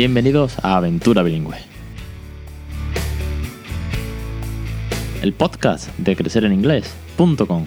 Bienvenidos 0.00 0.58
a 0.62 0.78
Aventura 0.78 1.22
Bilingüe. 1.22 1.58
El 5.20 5.34
podcast 5.34 5.94
de 5.98 6.16
crecereninglés.com. 6.16 7.66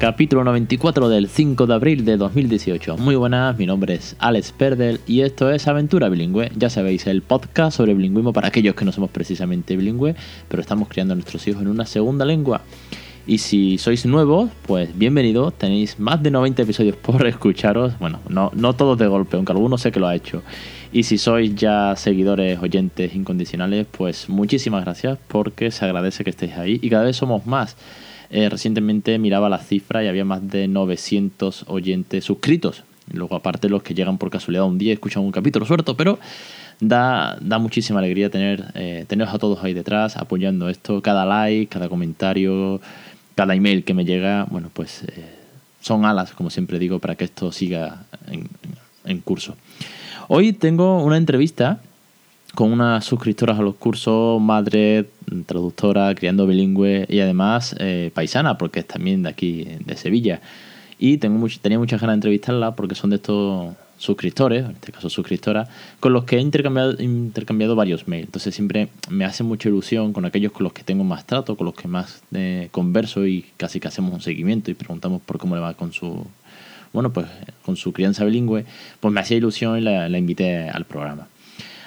Capítulo 0.00 0.42
94 0.42 1.08
del 1.08 1.28
5 1.28 1.68
de 1.68 1.74
abril 1.74 2.04
de 2.04 2.16
2018. 2.16 2.96
Muy 2.96 3.14
buenas, 3.14 3.56
mi 3.56 3.66
nombre 3.66 3.94
es 3.94 4.16
Alex 4.18 4.50
Perdel 4.50 4.98
y 5.06 5.20
esto 5.20 5.52
es 5.52 5.68
Aventura 5.68 6.08
Bilingüe. 6.08 6.50
Ya 6.56 6.68
sabéis, 6.68 7.06
el 7.06 7.22
podcast 7.22 7.76
sobre 7.76 7.94
bilingüismo 7.94 8.32
para 8.32 8.48
aquellos 8.48 8.74
que 8.74 8.84
no 8.84 8.90
somos 8.90 9.10
precisamente 9.10 9.76
bilingües, 9.76 10.16
pero 10.48 10.60
estamos 10.60 10.88
criando 10.88 11.12
a 11.12 11.14
nuestros 11.14 11.46
hijos 11.46 11.62
en 11.62 11.68
una 11.68 11.86
segunda 11.86 12.24
lengua. 12.24 12.62
Y 13.24 13.38
si 13.38 13.78
sois 13.78 14.04
nuevos, 14.04 14.50
pues 14.66 14.98
bienvenidos. 14.98 15.54
Tenéis 15.54 16.00
más 16.00 16.20
de 16.24 16.32
90 16.32 16.62
episodios 16.62 16.96
por 17.02 17.24
escucharos. 17.24 17.96
Bueno, 18.00 18.18
no, 18.28 18.50
no 18.54 18.74
todos 18.74 18.98
de 18.98 19.06
golpe, 19.06 19.36
aunque 19.36 19.52
algunos 19.52 19.80
sé 19.80 19.92
que 19.92 20.00
lo 20.00 20.08
ha 20.08 20.16
hecho. 20.16 20.42
Y 20.92 21.04
si 21.04 21.18
sois 21.18 21.54
ya 21.54 21.94
seguidores, 21.96 22.58
oyentes 22.58 23.14
incondicionales, 23.14 23.86
pues 23.90 24.28
muchísimas 24.28 24.84
gracias 24.84 25.18
porque 25.28 25.70
se 25.70 25.84
agradece 25.84 26.24
que 26.24 26.30
estéis 26.30 26.54
ahí 26.54 26.80
y 26.82 26.90
cada 26.90 27.04
vez 27.04 27.16
somos 27.16 27.46
más. 27.46 27.76
Eh, 28.30 28.48
recientemente 28.48 29.16
miraba 29.18 29.48
la 29.48 29.58
cifra 29.58 30.02
y 30.02 30.08
había 30.08 30.24
más 30.24 30.48
de 30.48 30.66
900 30.66 31.66
oyentes 31.68 32.24
suscritos. 32.24 32.82
Luego, 33.12 33.36
aparte, 33.36 33.68
los 33.68 33.82
que 33.82 33.94
llegan 33.94 34.18
por 34.18 34.30
casualidad 34.30 34.64
un 34.64 34.78
día 34.78 34.92
escuchan 34.92 35.22
un 35.22 35.32
capítulo 35.32 35.64
suelto, 35.64 35.96
pero 35.96 36.18
da, 36.80 37.36
da 37.40 37.58
muchísima 37.58 38.00
alegría 38.00 38.30
tener 38.30 38.72
eh, 38.74 39.04
teneros 39.06 39.32
a 39.32 39.38
todos 39.38 39.62
ahí 39.62 39.74
detrás 39.74 40.16
apoyando 40.16 40.68
esto. 40.68 41.00
Cada 41.02 41.24
like, 41.24 41.68
cada 41.68 41.88
comentario, 41.88 42.80
cada 43.34 43.54
email 43.54 43.84
que 43.84 43.94
me 43.94 44.04
llega, 44.04 44.44
bueno, 44.50 44.70
pues 44.72 45.02
eh, 45.04 45.24
son 45.80 46.04
alas, 46.04 46.32
como 46.32 46.50
siempre 46.50 46.78
digo, 46.78 46.98
para 46.98 47.14
que 47.14 47.24
esto 47.24 47.52
siga 47.52 48.04
en, 48.28 48.48
en 49.04 49.20
curso. 49.20 49.56
Hoy 50.28 50.52
tengo 50.52 51.02
una 51.02 51.16
entrevista 51.16 51.80
con 52.54 52.72
unas 52.72 53.04
suscriptoras 53.04 53.58
a 53.58 53.62
los 53.62 53.76
cursos, 53.76 54.40
madre, 54.40 55.08
traductora, 55.46 56.14
criando 56.14 56.46
bilingüe 56.46 57.06
y 57.08 57.20
además 57.20 57.74
eh, 57.78 58.10
paisana, 58.14 58.58
porque 58.58 58.80
es 58.80 58.86
también 58.86 59.22
de 59.22 59.30
aquí, 59.30 59.68
de 59.84 59.96
Sevilla. 59.96 60.40
Y 61.04 61.18
tengo 61.18 61.44
tenía 61.60 61.80
muchas 61.80 62.00
ganas 62.00 62.14
de 62.14 62.18
entrevistarla 62.18 62.76
porque 62.76 62.94
son 62.94 63.10
de 63.10 63.16
estos 63.16 63.74
suscriptores, 63.98 64.64
en 64.64 64.70
este 64.70 64.92
caso 64.92 65.10
suscriptoras, 65.10 65.68
con 65.98 66.12
los 66.12 66.22
que 66.22 66.36
he 66.36 66.40
intercambiado, 66.40 66.94
intercambiado 67.02 67.74
varios 67.74 68.06
mails. 68.06 68.26
Entonces 68.26 68.54
siempre 68.54 68.88
me 69.10 69.24
hace 69.24 69.42
mucha 69.42 69.68
ilusión 69.68 70.12
con 70.12 70.26
aquellos 70.26 70.52
con 70.52 70.62
los 70.62 70.72
que 70.72 70.84
tengo 70.84 71.02
más 71.02 71.26
trato, 71.26 71.56
con 71.56 71.64
los 71.64 71.74
que 71.74 71.88
más 71.88 72.22
eh, 72.32 72.68
converso 72.70 73.26
y 73.26 73.46
casi 73.56 73.80
que 73.80 73.88
hacemos 73.88 74.14
un 74.14 74.20
seguimiento 74.20 74.70
y 74.70 74.74
preguntamos 74.74 75.20
por 75.22 75.38
cómo 75.38 75.56
le 75.56 75.60
va 75.60 75.74
con 75.74 75.92
su 75.92 76.24
bueno 76.92 77.12
pues 77.12 77.26
con 77.64 77.74
su 77.74 77.92
crianza 77.92 78.24
bilingüe, 78.24 78.64
pues 79.00 79.12
me 79.12 79.18
hacía 79.18 79.38
ilusión 79.38 79.78
y 79.78 79.80
la, 79.80 80.08
la 80.08 80.18
invité 80.18 80.68
al 80.68 80.84
programa. 80.84 81.26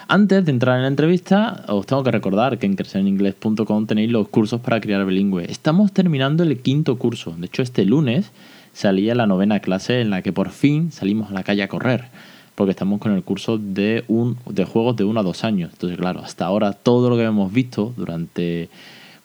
Antes 0.10 0.44
de 0.44 0.52
entrar 0.52 0.76
en 0.76 0.82
la 0.82 0.90
entrevista, 0.90 1.64
os 1.70 1.86
tengo 1.86 2.04
que 2.04 2.12
recordar 2.12 2.60
que 2.60 2.66
en 2.66 2.76
crecereningles.com 2.76 3.88
tenéis 3.88 4.12
los 4.12 4.28
cursos 4.28 4.60
para 4.60 4.82
criar 4.82 5.06
bilingüe. 5.06 5.50
Estamos 5.50 5.94
terminando 5.94 6.44
el 6.44 6.60
quinto 6.60 6.98
curso. 6.98 7.34
De 7.38 7.46
hecho, 7.46 7.62
este 7.62 7.86
lunes 7.86 8.34
salía 8.76 9.16
la 9.16 9.26
novena 9.26 9.62
clase 9.62 10.02
en 10.02 10.10
la 10.10 10.22
que 10.22 10.34
por 10.34 10.50
fin 10.50 10.92
salimos 10.92 11.32
a 11.32 11.34
la 11.34 11.44
calle 11.44 11.64
a 11.64 11.70
correr. 11.70 12.06
Porque 12.56 12.72
estamos 12.72 13.00
con 13.00 13.14
el 13.14 13.24
curso 13.24 13.58
de, 13.58 14.04
un, 14.08 14.38
de 14.50 14.66
juegos 14.66 14.96
de 14.96 15.04
1 15.04 15.20
a 15.20 15.24
2 15.24 15.44
años. 15.44 15.72
Entonces, 15.74 15.98
claro, 15.98 16.22
hasta 16.22 16.46
ahora 16.46 16.74
todo 16.74 17.10
lo 17.10 17.18
que 17.18 17.24
hemos 17.24 17.52
visto 17.52 17.94
durante 17.98 18.70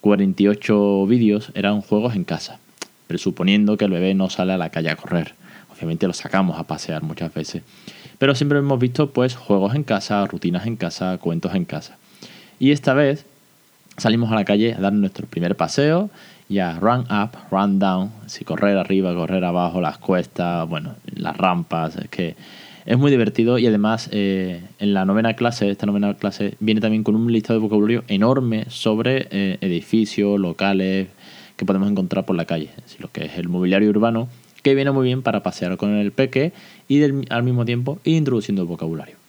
48 0.01 1.07
vídeos 1.07 1.53
eran 1.55 1.81
juegos 1.81 2.15
en 2.15 2.25
casa. 2.25 2.59
Presuponiendo 3.07 3.77
que 3.77 3.85
el 3.85 3.91
bebé 3.91 4.15
no 4.15 4.31
sale 4.31 4.53
a 4.53 4.59
la 4.59 4.71
calle 4.71 4.91
a 4.91 4.97
correr. 4.97 5.35
Obviamente 5.73 6.07
lo 6.07 6.13
sacamos 6.13 6.59
a 6.59 6.65
pasear 6.65 7.03
muchas 7.03 7.33
veces. 7.35 7.63
Pero 8.19 8.35
siempre 8.35 8.59
hemos 8.59 8.79
visto 8.79 9.11
pues 9.11 9.37
juegos 9.37 9.75
en 9.75 9.85
casa, 9.85 10.27
rutinas 10.27 10.67
en 10.67 10.77
casa, 10.77 11.19
cuentos 11.19 11.55
en 11.55 11.65
casa. 11.65 11.97
Y 12.59 12.73
esta 12.73 12.95
vez 12.95 13.27
salimos 13.97 14.31
a 14.33 14.35
la 14.35 14.45
calle 14.45 14.75
a 14.75 14.81
dar 14.81 14.93
nuestro 14.93 15.27
primer 15.27 15.57
paseo 15.57 16.11
y 16.51 16.59
a 16.59 16.81
run 16.81 17.07
up, 17.13 17.31
run 17.53 17.79
down, 17.79 18.11
si 18.27 18.45
correr 18.45 18.77
arriba, 18.77 19.15
correr 19.15 19.45
abajo, 19.45 19.81
las 19.81 19.99
cuestas, 19.99 20.69
bueno, 20.69 20.97
las 21.15 21.37
rampas, 21.37 21.97
es 21.97 22.09
que 22.09 22.35
es 22.85 22.99
muy 22.99 23.13
divertido 23.13 23.57
y 23.57 23.69
además 23.69 24.09
eh, 24.11 24.61
en 24.81 24.93
la 24.93 25.05
novena 25.05 25.35
clase, 25.35 25.71
esta 25.71 25.87
novena 25.87 26.13
clase 26.15 26.57
viene 26.59 26.81
también 26.81 27.05
con 27.05 27.15
un 27.15 27.33
listado 27.33 27.61
de 27.61 27.63
vocabulario 27.63 28.03
enorme 28.09 28.65
sobre 28.69 29.29
eh, 29.31 29.59
edificios, 29.61 30.41
locales 30.41 31.07
que 31.57 31.65
podemos 31.65 31.89
encontrar 31.89 32.27
por 32.27 32.35
la 32.35 32.47
calle, 32.47 32.71
lo 32.99 33.13
que 33.13 33.27
es 33.27 33.39
el 33.39 33.49
mobiliario 33.49 33.89
urbano 33.89 34.29
que 34.65 34.75
viene 34.75 34.91
muy 34.91 35.05
bien 35.05 35.23
para 35.23 35.45
pasear 35.45 35.77
con 35.77 35.95
el 35.95 36.11
peque 36.11 36.53
y 36.89 37.01
al 37.03 37.45
mismo 37.45 37.65
tiempo 37.65 38.01
introduciendo 38.03 38.67
vocabulario. 38.67 39.20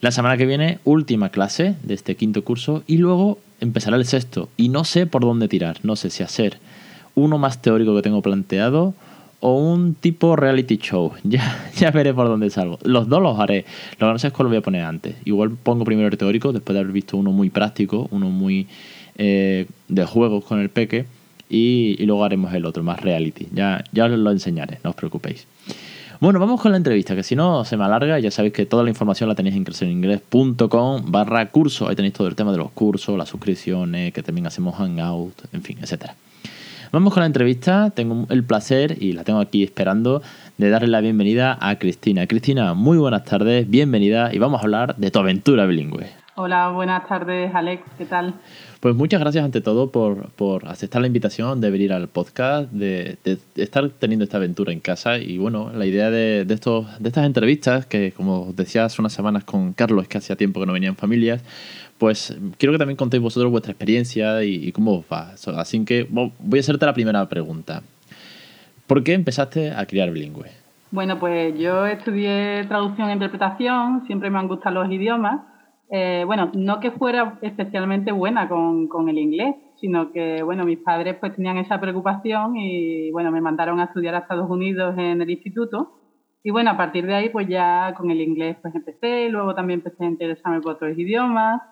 La 0.00 0.10
semana 0.10 0.36
que 0.36 0.46
viene, 0.46 0.78
última 0.84 1.30
clase 1.30 1.74
de 1.82 1.94
este 1.94 2.16
quinto 2.16 2.44
curso 2.44 2.82
y 2.86 2.98
luego 2.98 3.38
empezará 3.60 3.96
el 3.96 4.04
sexto 4.04 4.48
y 4.56 4.68
no 4.68 4.84
sé 4.84 5.06
por 5.06 5.22
dónde 5.22 5.48
tirar, 5.48 5.78
no 5.82 5.96
sé 5.96 6.10
si 6.10 6.22
hacer 6.22 6.58
uno 7.14 7.38
más 7.38 7.62
teórico 7.62 7.96
que 7.96 8.02
tengo 8.02 8.20
planteado 8.20 8.94
o 9.40 9.58
un 9.58 9.94
tipo 9.94 10.36
reality 10.36 10.76
show. 10.76 11.12
Ya, 11.24 11.70
ya 11.76 11.90
veré 11.90 12.12
por 12.14 12.28
dónde 12.28 12.50
salgo. 12.50 12.78
Los 12.84 13.08
dos 13.08 13.22
los 13.22 13.38
haré. 13.38 13.64
Lo 13.98 14.06
que 14.06 14.12
no 14.12 14.18
sé 14.18 14.28
es 14.28 14.32
cuál 14.32 14.44
lo 14.44 14.50
voy 14.50 14.58
a 14.58 14.62
poner 14.62 14.82
antes. 14.84 15.16
Igual 15.24 15.50
pongo 15.50 15.84
primero 15.84 16.08
el 16.08 16.16
teórico, 16.16 16.52
después 16.52 16.74
de 16.74 16.80
haber 16.80 16.92
visto 16.92 17.16
uno 17.16 17.32
muy 17.32 17.50
práctico, 17.50 18.08
uno 18.10 18.28
muy 18.28 18.66
eh, 19.16 19.66
de 19.88 20.04
juegos 20.04 20.44
con 20.44 20.60
el 20.60 20.68
peque 20.68 21.06
y, 21.48 21.96
luego 22.04 22.24
haremos 22.24 22.52
el 22.54 22.64
otro, 22.66 22.82
más 22.82 23.00
reality. 23.00 23.48
Ya, 23.52 23.84
ya 23.92 24.06
os 24.06 24.10
lo 24.10 24.30
enseñaré, 24.30 24.78
no 24.84 24.90
os 24.90 24.96
preocupéis. 24.96 25.46
Bueno, 26.18 26.40
vamos 26.40 26.62
con 26.62 26.70
la 26.70 26.78
entrevista, 26.78 27.14
que 27.14 27.22
si 27.22 27.36
no 27.36 27.66
se 27.66 27.76
me 27.76 27.84
alarga, 27.84 28.18
ya 28.18 28.30
sabéis 28.30 28.54
que 28.54 28.64
toda 28.64 28.82
la 28.82 28.88
información 28.88 29.28
la 29.28 29.34
tenéis 29.34 29.54
en 29.54 29.64
crecereningles.com 29.64 31.02
barra 31.12 31.44
curso. 31.50 31.88
Ahí 31.88 31.94
tenéis 31.94 32.14
todo 32.14 32.26
el 32.26 32.34
tema 32.34 32.52
de 32.52 32.58
los 32.58 32.70
cursos, 32.70 33.18
las 33.18 33.28
suscripciones, 33.28 34.14
que 34.14 34.22
también 34.22 34.46
hacemos 34.46 34.76
hangout, 34.76 35.34
en 35.52 35.62
fin, 35.62 35.76
etcétera. 35.82 36.14
Vamos 36.90 37.12
con 37.12 37.20
la 37.20 37.26
entrevista. 37.26 37.90
Tengo 37.90 38.26
el 38.30 38.44
placer, 38.44 38.96
y 38.98 39.12
la 39.12 39.24
tengo 39.24 39.40
aquí 39.40 39.62
esperando, 39.62 40.22
de 40.56 40.70
darle 40.70 40.88
la 40.88 41.02
bienvenida 41.02 41.58
a 41.60 41.78
Cristina. 41.78 42.26
Cristina, 42.26 42.72
muy 42.72 42.96
buenas 42.96 43.24
tardes, 43.24 43.68
bienvenida, 43.68 44.32
y 44.32 44.38
vamos 44.38 44.60
a 44.60 44.64
hablar 44.64 44.96
de 44.96 45.10
tu 45.10 45.18
aventura 45.18 45.66
bilingüe. 45.66 46.08
Hola, 46.36 46.68
buenas 46.68 47.06
tardes, 47.06 47.54
Alex, 47.54 47.82
¿qué 47.98 48.06
tal? 48.06 48.34
Pues 48.86 48.94
muchas 48.94 49.18
gracias 49.18 49.44
ante 49.44 49.60
todo 49.60 49.90
por, 49.90 50.30
por 50.30 50.68
aceptar 50.68 51.00
la 51.00 51.08
invitación 51.08 51.60
de 51.60 51.72
venir 51.72 51.92
al 51.92 52.06
podcast, 52.06 52.70
de, 52.70 53.18
estar 53.56 53.88
teniendo 53.88 54.22
esta 54.22 54.36
aventura 54.36 54.72
en 54.72 54.78
casa 54.78 55.18
y 55.18 55.38
bueno, 55.38 55.72
la 55.74 55.86
idea 55.86 56.08
de, 56.08 56.44
de, 56.44 56.54
estos, 56.54 56.86
de 57.00 57.08
estas 57.08 57.26
entrevistas, 57.26 57.84
que 57.84 58.12
como 58.12 58.52
decía 58.54 58.84
hace 58.84 59.02
unas 59.02 59.12
semanas 59.12 59.42
con 59.42 59.72
Carlos, 59.72 60.06
que 60.06 60.18
hacía 60.18 60.36
tiempo 60.36 60.60
que 60.60 60.66
no 60.66 60.72
venían 60.72 60.94
familias, 60.94 61.42
pues 61.98 62.38
quiero 62.58 62.74
que 62.74 62.78
también 62.78 62.96
contéis 62.96 63.20
vosotros 63.20 63.50
vuestra 63.50 63.72
experiencia 63.72 64.44
y, 64.44 64.70
cómo 64.70 64.98
os 64.98 65.04
va. 65.12 65.32
Así 65.60 65.84
que 65.84 66.06
voy 66.08 66.30
a 66.56 66.60
hacerte 66.60 66.86
la 66.86 66.94
primera 66.94 67.28
pregunta. 67.28 67.82
¿Por 68.86 69.02
qué 69.02 69.14
empezaste 69.14 69.72
a 69.72 69.84
criar 69.86 70.12
bilingüe? 70.12 70.52
Bueno, 70.92 71.18
pues 71.18 71.58
yo 71.58 71.86
estudié 71.86 72.64
traducción 72.68 73.10
e 73.10 73.14
interpretación, 73.14 74.06
siempre 74.06 74.30
me 74.30 74.38
han 74.38 74.46
gustado 74.46 74.84
los 74.84 74.92
idiomas 74.92 75.40
eh, 75.88 76.24
bueno, 76.26 76.50
no 76.54 76.80
que 76.80 76.90
fuera 76.90 77.38
especialmente 77.42 78.10
buena 78.10 78.48
con, 78.48 78.88
con, 78.88 79.08
el 79.08 79.18
inglés, 79.18 79.54
sino 79.76 80.10
que, 80.10 80.42
bueno, 80.42 80.64
mis 80.64 80.78
padres 80.78 81.16
pues 81.20 81.36
tenían 81.36 81.58
esa 81.58 81.80
preocupación 81.80 82.56
y, 82.56 83.10
bueno, 83.12 83.30
me 83.30 83.40
mandaron 83.40 83.78
a 83.78 83.84
estudiar 83.84 84.14
a 84.14 84.18
Estados 84.18 84.50
Unidos 84.50 84.96
en 84.98 85.22
el 85.22 85.30
instituto. 85.30 85.92
Y 86.42 86.50
bueno, 86.50 86.70
a 86.70 86.76
partir 86.76 87.06
de 87.06 87.14
ahí 87.14 87.28
pues 87.28 87.48
ya 87.48 87.94
con 87.96 88.10
el 88.10 88.20
inglés 88.20 88.56
pues 88.62 88.74
empecé, 88.74 89.28
luego 89.28 89.54
también 89.54 89.80
empecé 89.80 90.04
a 90.04 90.08
interesarme 90.08 90.60
por 90.60 90.74
otros 90.74 90.98
idiomas. 90.98 91.62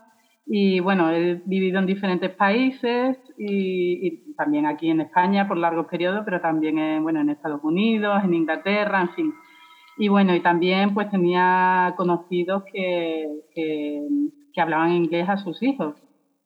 Y 0.46 0.78
bueno, 0.80 1.10
he 1.10 1.40
vivido 1.46 1.78
en 1.78 1.86
diferentes 1.86 2.30
países 2.30 3.18
y, 3.38 4.06
y 4.06 4.34
también 4.34 4.66
aquí 4.66 4.90
en 4.90 5.00
España 5.00 5.48
por 5.48 5.56
largos 5.56 5.86
periodos, 5.86 6.22
pero 6.24 6.40
también 6.40 6.78
en, 6.78 7.02
bueno, 7.02 7.20
en 7.20 7.30
Estados 7.30 7.64
Unidos, 7.64 8.22
en 8.22 8.34
Inglaterra, 8.34 9.00
en 9.00 9.10
fin. 9.10 9.34
Y 9.96 10.08
bueno, 10.08 10.34
y 10.34 10.40
también 10.40 10.92
pues 10.94 11.10
tenía 11.10 11.94
conocidos 11.96 12.64
que, 12.72 13.28
que, 13.54 14.60
hablaban 14.60 14.92
inglés 14.92 15.28
a 15.28 15.36
sus 15.36 15.62
hijos. 15.62 15.94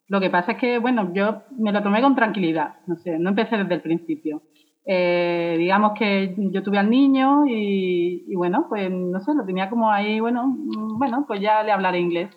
Lo 0.07 0.21
que 0.21 0.31
pasa 0.31 0.53
es 0.53 0.59
que, 0.59 0.79
bueno, 0.79 1.13
yo 1.13 1.43
me 1.59 1.73
lo 1.73 1.83
tomé 1.83 2.01
con 2.01 2.15
tranquilidad, 2.15 2.77
no 2.87 2.97
sé, 2.97 3.19
no 3.19 3.31
empecé 3.31 3.59
desde 3.59 3.75
el 3.75 3.83
principio. 3.83 4.43
Eh, 4.87 5.57
digamos 5.59 5.93
que 5.99 6.35
yo 6.51 6.63
tuve 6.63 6.79
al 6.79 6.89
niño 6.89 7.47
y, 7.47 8.25
y, 8.27 8.35
bueno, 8.35 8.67
pues 8.69 8.91
no 8.91 9.21
sé, 9.21 9.35
lo 9.35 9.45
tenía 9.45 9.69
como 9.69 9.91
ahí, 9.91 10.19
bueno, 10.21 10.57
bueno, 10.97 11.25
pues 11.27 11.41
ya 11.41 11.63
le 11.63 11.73
hablaré 11.73 12.01
inglés. 12.01 12.31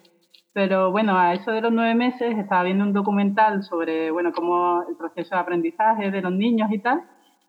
Pero 0.54 0.92
bueno, 0.92 1.18
a 1.18 1.34
eso 1.34 1.52
de 1.52 1.62
los 1.62 1.72
nueve 1.72 1.96
meses 1.96 2.38
estaba 2.38 2.64
viendo 2.64 2.84
un 2.84 2.92
documental 2.92 3.64
sobre, 3.64 4.12
bueno, 4.12 4.34
cómo 4.34 4.84
el 4.90 4.98
proceso 4.98 5.36
de 5.36 5.42
aprendizaje 5.42 6.12
de 6.12 6.22
los 6.22 6.34
niños 6.34 6.70
y 6.72 6.80
tal, 6.80 7.04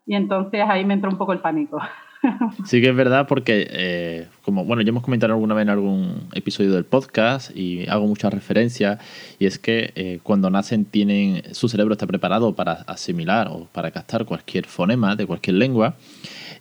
y 0.05 0.15
entonces 0.15 0.61
ahí 0.67 0.85
me 0.85 0.93
entró 0.93 1.09
un 1.09 1.17
poco 1.17 1.33
el 1.33 1.39
pánico. 1.39 1.79
Sí 2.65 2.81
que 2.81 2.89
es 2.89 2.95
verdad 2.95 3.27
porque, 3.27 3.67
eh, 3.69 4.27
como 4.43 4.65
bueno, 4.65 4.81
ya 4.81 4.89
hemos 4.89 5.03
comentado 5.03 5.33
alguna 5.33 5.53
vez 5.53 5.63
en 5.63 5.69
algún 5.69 6.27
episodio 6.33 6.71
del 6.71 6.85
podcast 6.85 7.55
y 7.55 7.87
hago 7.87 8.07
muchas 8.07 8.33
referencias, 8.33 8.99
y 9.39 9.45
es 9.45 9.59
que 9.59 9.91
eh, 9.95 10.19
cuando 10.23 10.49
nacen 10.49 10.85
tienen, 10.85 11.43
su 11.51 11.69
cerebro 11.69 11.93
está 11.93 12.07
preparado 12.07 12.55
para 12.55 12.73
asimilar 12.87 13.47
o 13.49 13.67
para 13.71 13.91
captar 13.91 14.25
cualquier 14.25 14.65
fonema 14.65 15.15
de 15.15 15.25
cualquier 15.25 15.57
lengua 15.57 15.95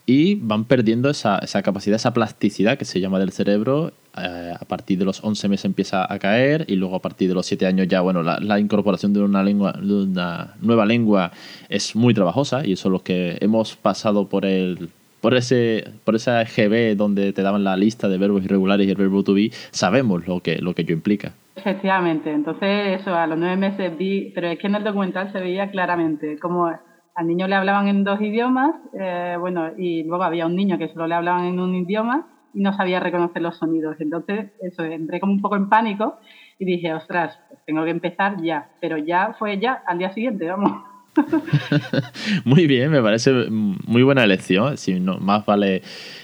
y 0.05 0.35
van 0.37 0.65
perdiendo 0.65 1.09
esa, 1.11 1.39
esa 1.39 1.63
capacidad, 1.63 1.97
esa 1.97 2.13
plasticidad 2.13 2.77
que 2.77 2.85
se 2.85 3.01
llama 3.01 3.19
del 3.19 3.31
cerebro. 3.31 3.93
Eh, 4.19 4.55
a 4.59 4.65
partir 4.67 4.99
de 4.99 5.07
los 5.07 5.25
11 5.25 5.49
meses 5.49 5.65
empieza 5.65 6.13
a 6.13 6.19
caer 6.19 6.67
y 6.69 6.77
luego 6.77 6.97
a 6.97 7.01
partir 7.01 7.29
de 7.29 7.35
los 7.35 7.47
7 7.47 7.67
años 7.67 7.89
ya, 7.89 8.03
bueno, 8.03 8.23
la, 8.23 8.39
la, 8.41 8.61
incorporación 8.61 9.15
de 9.15 9.21
una, 9.21 9.43
lengua, 9.43 9.73
de 9.73 9.95
una 9.95 10.55
nueva 10.61 10.85
lengua 10.85 11.33
es 11.71 11.97
muy 11.97 12.13
trabajosa 12.13 12.67
y 12.67 12.73
eso 12.73 12.89
es 12.89 12.93
lo 12.93 13.03
que 13.03 13.39
hemos 13.41 13.75
pasado 13.77 14.29
por 14.29 14.45
el 14.45 14.91
por 15.23 15.35
ese 15.35 15.85
por 16.05 16.17
esa 16.17 16.45
GB 16.45 16.97
donde 16.97 17.33
te 17.33 17.43
daban 17.43 17.65
la 17.65 17.77
lista 17.77 18.09
de 18.09 18.19
verbos 18.19 18.45
irregulares 18.45 18.87
y 18.87 18.91
el 18.91 18.97
verbo 18.97 19.23
to 19.23 19.33
be, 19.33 19.51
sabemos 19.71 20.27
lo 20.27 20.41
que 20.41 20.59
lo 20.59 20.75
que 20.75 20.83
ello 20.83 20.93
implica. 20.93 21.33
Efectivamente, 21.57 22.31
entonces 22.31 23.01
eso 23.01 23.15
a 23.15 23.27
los 23.27 23.39
nueve 23.39 23.57
meses 23.57 23.97
vi, 23.97 24.33
pero 24.35 24.49
es 24.49 24.59
que 24.59 24.67
en 24.67 24.75
el 24.75 24.85
documental 24.85 25.33
se 25.33 25.41
veía 25.41 25.71
claramente 25.71 26.39
como 26.39 26.71
al 27.15 27.27
niño 27.27 27.47
le 27.47 27.55
hablaban 27.55 27.89
en 27.89 28.05
dos 28.05 28.21
idiomas, 28.21 28.75
eh, 28.99 29.37
bueno, 29.39 29.71
y 29.77 30.03
luego 30.05 30.25
había 30.25 30.47
un 30.47 30.57
niño 30.57 30.79
que 30.79 30.89
solo 30.89 31.07
le 31.07 31.15
hablaban 31.15 31.45
en 31.45 31.61
un 31.61 31.75
idioma 31.75 32.27
y 32.55 32.61
no 32.61 32.73
sabía 32.73 33.01
reconocer 33.01 33.43
los 33.43 33.57
sonidos. 33.59 33.97
Entonces, 34.01 34.53
eso, 34.61 34.83
entré 34.85 35.21
como 35.21 35.33
un 35.33 35.41
poco 35.41 35.57
en 35.57 35.69
pánico 35.69 36.19
y 36.59 36.65
dije, 36.65 36.93
ostras, 36.95 37.39
tengo 37.67 37.85
que 37.85 37.91
empezar 37.91 38.41
ya. 38.43 38.71
Pero 38.81 38.97
ya 38.99 39.35
fue 39.39 39.59
ya 39.59 39.83
al 39.87 39.99
día 39.99 40.13
siguiente, 40.13 40.47
vamos. 40.47 40.73
muy 42.45 42.67
bien, 42.67 42.91
me 42.91 43.03
parece 43.03 43.47
muy 43.51 44.03
buena 44.03 44.25
elección. 44.25 44.77
Si 44.77 44.99
no, 44.99 45.19
más 45.19 45.45
vale 45.45 45.83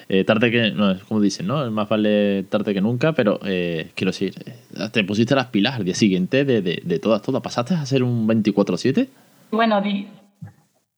eh, 0.09 0.25
tarde 0.25 0.51
que. 0.51 0.71
No, 0.71 0.95
como 1.07 1.21
dicen, 1.21 1.47
¿no? 1.47 1.71
Más 1.71 1.89
vale 1.89 2.45
tarde 2.45 2.75
que 2.75 2.81
nunca, 2.81 3.13
pero 3.13 3.39
eh, 3.45 3.91
quiero 3.95 4.11
decir, 4.11 4.35
eh, 4.47 4.89
te 4.93 5.05
pusiste 5.05 5.35
las 5.35 5.47
pilas 5.47 5.77
al 5.77 5.85
día 5.85 5.95
siguiente 5.95 6.45
de, 6.45 6.63
de, 6.63 6.83
de 6.85 6.99
todas, 6.99 7.23
todas. 7.23 7.43
¿Pasaste 7.43 7.75
a 7.75 7.87
ser 7.87 8.03
un 8.03 8.27
24-7? 8.27 9.09
Bueno, 9.51 9.81
di, 9.81 10.07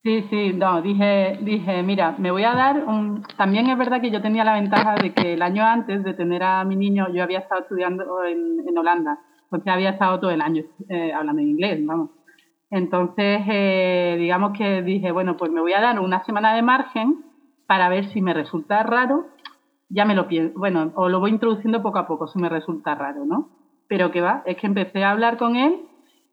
Sí, 0.03 0.25
sí, 0.31 0.53
no, 0.53 0.81
dije, 0.81 1.37
dije, 1.43 1.83
mira, 1.83 2.15
me 2.17 2.31
voy 2.31 2.43
a 2.43 2.55
dar 2.55 2.83
un... 2.87 3.21
También 3.37 3.67
es 3.67 3.77
verdad 3.77 4.01
que 4.01 4.09
yo 4.09 4.19
tenía 4.19 4.43
la 4.43 4.55
ventaja 4.55 4.95
de 4.95 5.13
que 5.13 5.33
el 5.33 5.43
año 5.43 5.63
antes 5.63 6.03
de 6.03 6.15
tener 6.15 6.41
a 6.41 6.63
mi 6.63 6.75
niño, 6.75 7.07
yo 7.13 7.21
había 7.21 7.37
estado 7.37 7.61
estudiando 7.61 8.23
en, 8.23 8.67
en 8.67 8.77
Holanda, 8.79 9.19
entonces 9.43 9.71
había 9.71 9.91
estado 9.91 10.19
todo 10.19 10.31
el 10.31 10.41
año 10.41 10.63
eh, 10.89 11.13
hablando 11.13 11.43
en 11.43 11.49
inglés, 11.49 11.85
vamos. 11.85 12.09
Entonces, 12.71 13.41
eh, 13.47 14.15
digamos 14.17 14.57
que 14.57 14.81
dije, 14.81 15.11
bueno, 15.11 15.35
pues 15.35 15.51
me 15.51 15.59
voy 15.59 15.73
a 15.73 15.81
dar 15.81 15.99
una 15.99 16.23
semana 16.23 16.55
de 16.55 16.61
margen 16.61 17.23
para 17.67 17.89
ver 17.89 18.05
si 18.11 18.21
me 18.21 18.33
resulta 18.33 18.81
raro, 18.83 19.25
ya 19.89 20.05
me 20.05 20.15
lo 20.15 20.27
pienso, 20.27 20.57
bueno, 20.57 20.91
o 20.95 21.09
lo 21.09 21.19
voy 21.19 21.31
introduciendo 21.31 21.83
poco 21.83 21.99
a 21.99 22.07
poco 22.07 22.27
si 22.27 22.39
me 22.39 22.47
resulta 22.47 22.95
raro, 22.95 23.25
¿no? 23.25 23.49
Pero 23.87 24.11
que 24.11 24.21
va, 24.21 24.41
es 24.45 24.55
que 24.55 24.67
empecé 24.67 25.03
a 25.03 25.11
hablar 25.11 25.37
con 25.37 25.57
él 25.57 25.81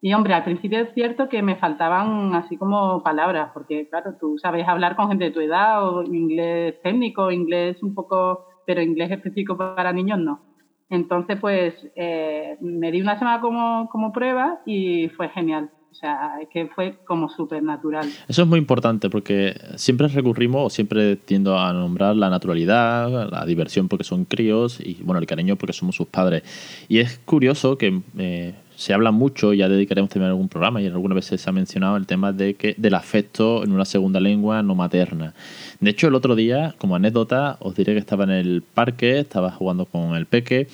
y 0.01 0.15
hombre, 0.15 0.35
al 0.35 0.45
principio 0.45 0.79
es 0.79 0.95
cierto 0.95 1.29
que 1.29 1.43
me 1.43 1.57
faltaban 1.57 2.33
así 2.37 2.57
como 2.57 3.03
palabras, 3.03 3.51
porque 3.53 3.89
claro, 3.89 4.15
tú 4.21 4.39
sabes 4.39 4.67
hablar 4.69 4.95
con 4.95 5.09
gente 5.09 5.25
de 5.25 5.31
tu 5.33 5.41
edad 5.41 5.89
o 5.89 6.05
inglés 6.05 6.81
técnico, 6.85 7.33
inglés 7.33 7.83
un 7.83 7.95
poco, 7.95 8.47
pero 8.65 8.81
inglés 8.81 9.11
específico 9.11 9.57
para 9.57 9.93
niños 9.93 10.21
no. 10.21 10.41
Entonces, 10.89 11.39
pues 11.41 11.75
eh, 11.97 12.57
me 12.61 12.93
di 12.93 13.01
una 13.01 13.19
semana 13.19 13.41
como, 13.41 13.89
como 13.91 14.13
prueba 14.13 14.61
y 14.65 15.09
fue 15.11 15.29
genial. 15.31 15.71
Sea, 16.01 16.35
es 16.41 16.49
que 16.49 16.67
fue 16.67 16.95
como 17.05 17.29
súper 17.29 17.61
natural. 17.61 18.09
Eso 18.29 18.43
es 18.43 18.49
muy 18.49 18.61
importante 18.61 19.11
porque 19.11 19.61
siempre 19.75 20.07
recurrimos 20.07 20.67
o 20.67 20.71
siempre 20.71 21.17
tiendo 21.17 21.59
a 21.59 21.73
nombrar 21.73 22.15
la 22.15 22.31
naturalidad, 22.31 23.29
la 23.29 23.45
diversión 23.45 23.89
porque 23.89 24.05
son 24.05 24.25
críos 24.25 24.79
y, 24.79 24.99
bueno, 25.03 25.19
el 25.19 25.27
cariño 25.27 25.57
porque 25.57 25.73
somos 25.73 25.97
sus 25.97 26.07
padres. 26.07 26.45
Y 26.89 26.99
es 26.99 27.19
curioso 27.25 27.77
que 27.79 28.01
eh, 28.17 28.55
se 28.77 28.95
habla 28.95 29.11
mucho, 29.11 29.53
ya 29.55 29.69
dedicaremos 29.69 30.09
también 30.09 30.31
algún 30.31 30.49
programa 30.49 30.81
y 30.81 30.87
algunas 30.87 31.17
veces 31.17 31.41
se 31.41 31.51
ha 31.51 31.53
mencionado 31.53 31.97
el 31.97 32.07
tema 32.07 32.33
de 32.33 32.55
que 32.55 32.77
del 32.79 32.95
afecto 32.95 33.65
en 33.65 33.73
una 33.73 33.85
segunda 33.85 34.21
lengua 34.21 34.63
no 34.63 34.77
materna. 34.77 35.35
De 35.81 35.91
hecho, 35.91 36.07
el 36.07 36.15
otro 36.15 36.37
día, 36.37 36.77
como 36.79 36.95
anécdota, 36.95 37.57
os 37.59 37.75
diré 37.75 37.95
que 37.95 37.99
estaba 37.99 38.23
en 38.23 38.31
el 38.31 38.63
parque, 38.63 39.19
estaba 39.19 39.51
jugando 39.51 39.85
con 39.85 40.15
el 40.15 40.27
peque 40.27 40.69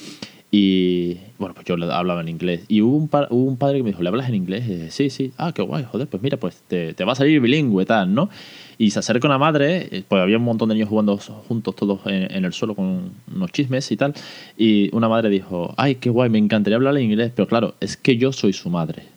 y 0.56 1.18
bueno, 1.36 1.52
pues 1.52 1.66
yo 1.66 1.74
hablaba 1.74 2.20
en 2.20 2.28
inglés. 2.28 2.64
Y 2.68 2.80
hubo 2.80 2.96
un, 2.96 3.10
hubo 3.30 3.44
un 3.44 3.56
padre 3.56 3.78
que 3.78 3.82
me 3.82 3.90
dijo, 3.90 4.04
¿le 4.04 4.08
hablas 4.08 4.28
en 4.28 4.36
inglés? 4.36 4.64
Y 4.68 4.74
dije, 4.74 4.90
sí, 4.92 5.10
sí. 5.10 5.32
Ah, 5.36 5.50
qué 5.52 5.62
guay, 5.62 5.82
joder, 5.82 6.06
pues 6.06 6.22
mira, 6.22 6.36
pues 6.36 6.62
te, 6.68 6.94
va 7.04 7.10
a 7.10 7.16
salir 7.16 7.40
bilingüe, 7.40 7.84
tal, 7.84 8.14
¿no? 8.14 8.30
Y 8.78 8.92
se 8.92 9.00
acerca 9.00 9.26
una 9.26 9.36
madre, 9.36 9.88
eh, 9.90 10.04
pues 10.06 10.22
había 10.22 10.36
un 10.36 10.44
montón 10.44 10.68
de 10.68 10.76
niños 10.76 10.90
jugando 10.90 11.18
juntos 11.18 11.74
todos 11.74 12.02
en, 12.06 12.44
el 12.44 12.52
suelo 12.52 12.76
con 12.76 13.14
unos 13.34 13.50
chismes 13.50 13.90
y 13.90 13.96
tal. 13.96 14.14
Y 14.56 14.94
una 14.94 15.08
madre 15.08 15.28
dijo, 15.28 15.74
ay, 15.76 15.96
qué 15.96 16.08
guay, 16.08 16.30
me 16.30 16.38
encantaría 16.38 16.76
hablar 16.76 16.96
en 16.98 17.02
inglés, 17.02 17.32
pero 17.34 17.48
claro, 17.48 17.74
es 17.80 17.96
que 17.96 18.16
yo 18.16 18.30
soy 18.30 18.52
su 18.52 18.70
madre. 18.70 19.13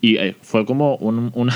Y 0.00 0.16
eh, 0.16 0.36
fue 0.40 0.64
como 0.64 0.96
una, 0.96 1.30
una, 1.34 1.52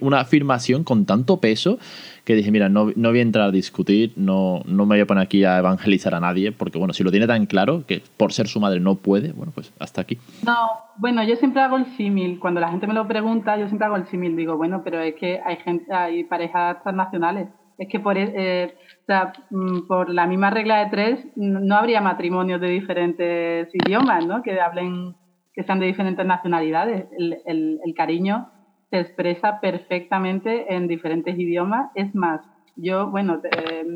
una, 0.00 0.20
afirmación 0.20 0.84
con 0.84 1.04
tanto 1.04 1.38
peso 1.38 1.78
que 2.24 2.34
dije, 2.34 2.50
mira, 2.50 2.68
no, 2.68 2.92
no 2.96 3.10
voy 3.10 3.18
a 3.18 3.22
entrar 3.22 3.48
a 3.48 3.50
discutir, 3.50 4.12
no, 4.16 4.62
no 4.66 4.86
me 4.86 4.96
voy 4.96 5.00
a 5.00 5.06
poner 5.06 5.24
aquí 5.24 5.44
a 5.44 5.58
evangelizar 5.58 6.14
a 6.14 6.20
nadie, 6.20 6.52
porque 6.52 6.78
bueno, 6.78 6.92
si 6.92 7.02
lo 7.02 7.10
tiene 7.10 7.26
tan 7.26 7.46
claro 7.46 7.84
que 7.86 8.02
por 8.16 8.32
ser 8.32 8.48
su 8.48 8.60
madre 8.60 8.80
no 8.80 8.96
puede, 8.96 9.32
bueno, 9.32 9.52
pues 9.54 9.72
hasta 9.78 10.00
aquí. 10.02 10.18
No, 10.44 10.56
bueno, 10.96 11.22
yo 11.24 11.36
siempre 11.36 11.62
hago 11.62 11.76
el 11.76 11.86
símil, 11.96 12.38
cuando 12.38 12.60
la 12.60 12.70
gente 12.70 12.86
me 12.86 12.94
lo 12.94 13.06
pregunta, 13.06 13.58
yo 13.58 13.66
siempre 13.66 13.86
hago 13.86 13.96
el 13.96 14.06
símil, 14.06 14.36
digo, 14.36 14.56
bueno, 14.56 14.82
pero 14.84 15.00
es 15.00 15.14
que 15.14 15.40
hay 15.44 15.56
gente, 15.56 15.92
hay 15.92 16.24
parejas 16.24 16.82
transnacionales, 16.82 17.48
es 17.80 17.88
que 17.88 17.98
por, 17.98 18.16
eh, 18.18 18.74
o 19.02 19.06
sea, 19.06 19.32
mm, 19.50 19.86
por 19.88 20.10
la 20.10 20.26
misma 20.26 20.50
regla 20.50 20.84
de 20.84 20.90
tres 20.90 21.26
no 21.34 21.76
habría 21.76 22.02
matrimonios 22.02 22.60
de 22.60 22.68
diferentes 22.68 23.68
idiomas, 23.72 24.26
¿no? 24.26 24.42
Que 24.42 24.60
hablen, 24.60 25.16
que 25.54 25.62
sean 25.64 25.80
de 25.80 25.86
diferentes 25.86 26.24
nacionalidades. 26.24 27.06
El, 27.18 27.38
el, 27.46 27.80
el 27.84 27.94
cariño 27.94 28.50
se 28.90 29.00
expresa 29.00 29.60
perfectamente 29.60 30.74
en 30.74 30.88
diferentes 30.88 31.38
idiomas. 31.38 31.90
Es 31.94 32.14
más, 32.14 32.40
yo, 32.76 33.10
bueno, 33.10 33.40
eh, 33.44 33.86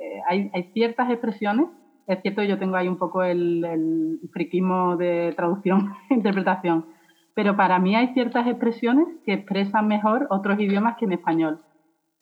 eh, 0.00 0.20
hay, 0.28 0.50
hay, 0.52 0.70
ciertas 0.72 1.10
expresiones, 1.10 1.66
es 2.06 2.20
cierto, 2.22 2.42
yo 2.42 2.58
tengo 2.58 2.76
ahí 2.76 2.88
un 2.88 2.98
poco 2.98 3.22
el, 3.22 3.64
el 3.64 4.20
friquismo 4.32 4.96
de 4.96 5.32
traducción 5.36 5.92
e 6.10 6.14
interpretación, 6.14 6.86
pero 7.34 7.56
para 7.56 7.78
mí 7.78 7.96
hay 7.96 8.08
ciertas 8.14 8.46
expresiones 8.46 9.06
que 9.24 9.32
expresan 9.32 9.88
mejor 9.88 10.26
otros 10.30 10.58
idiomas 10.60 10.96
que 10.96 11.06
en 11.06 11.12
español. 11.12 11.60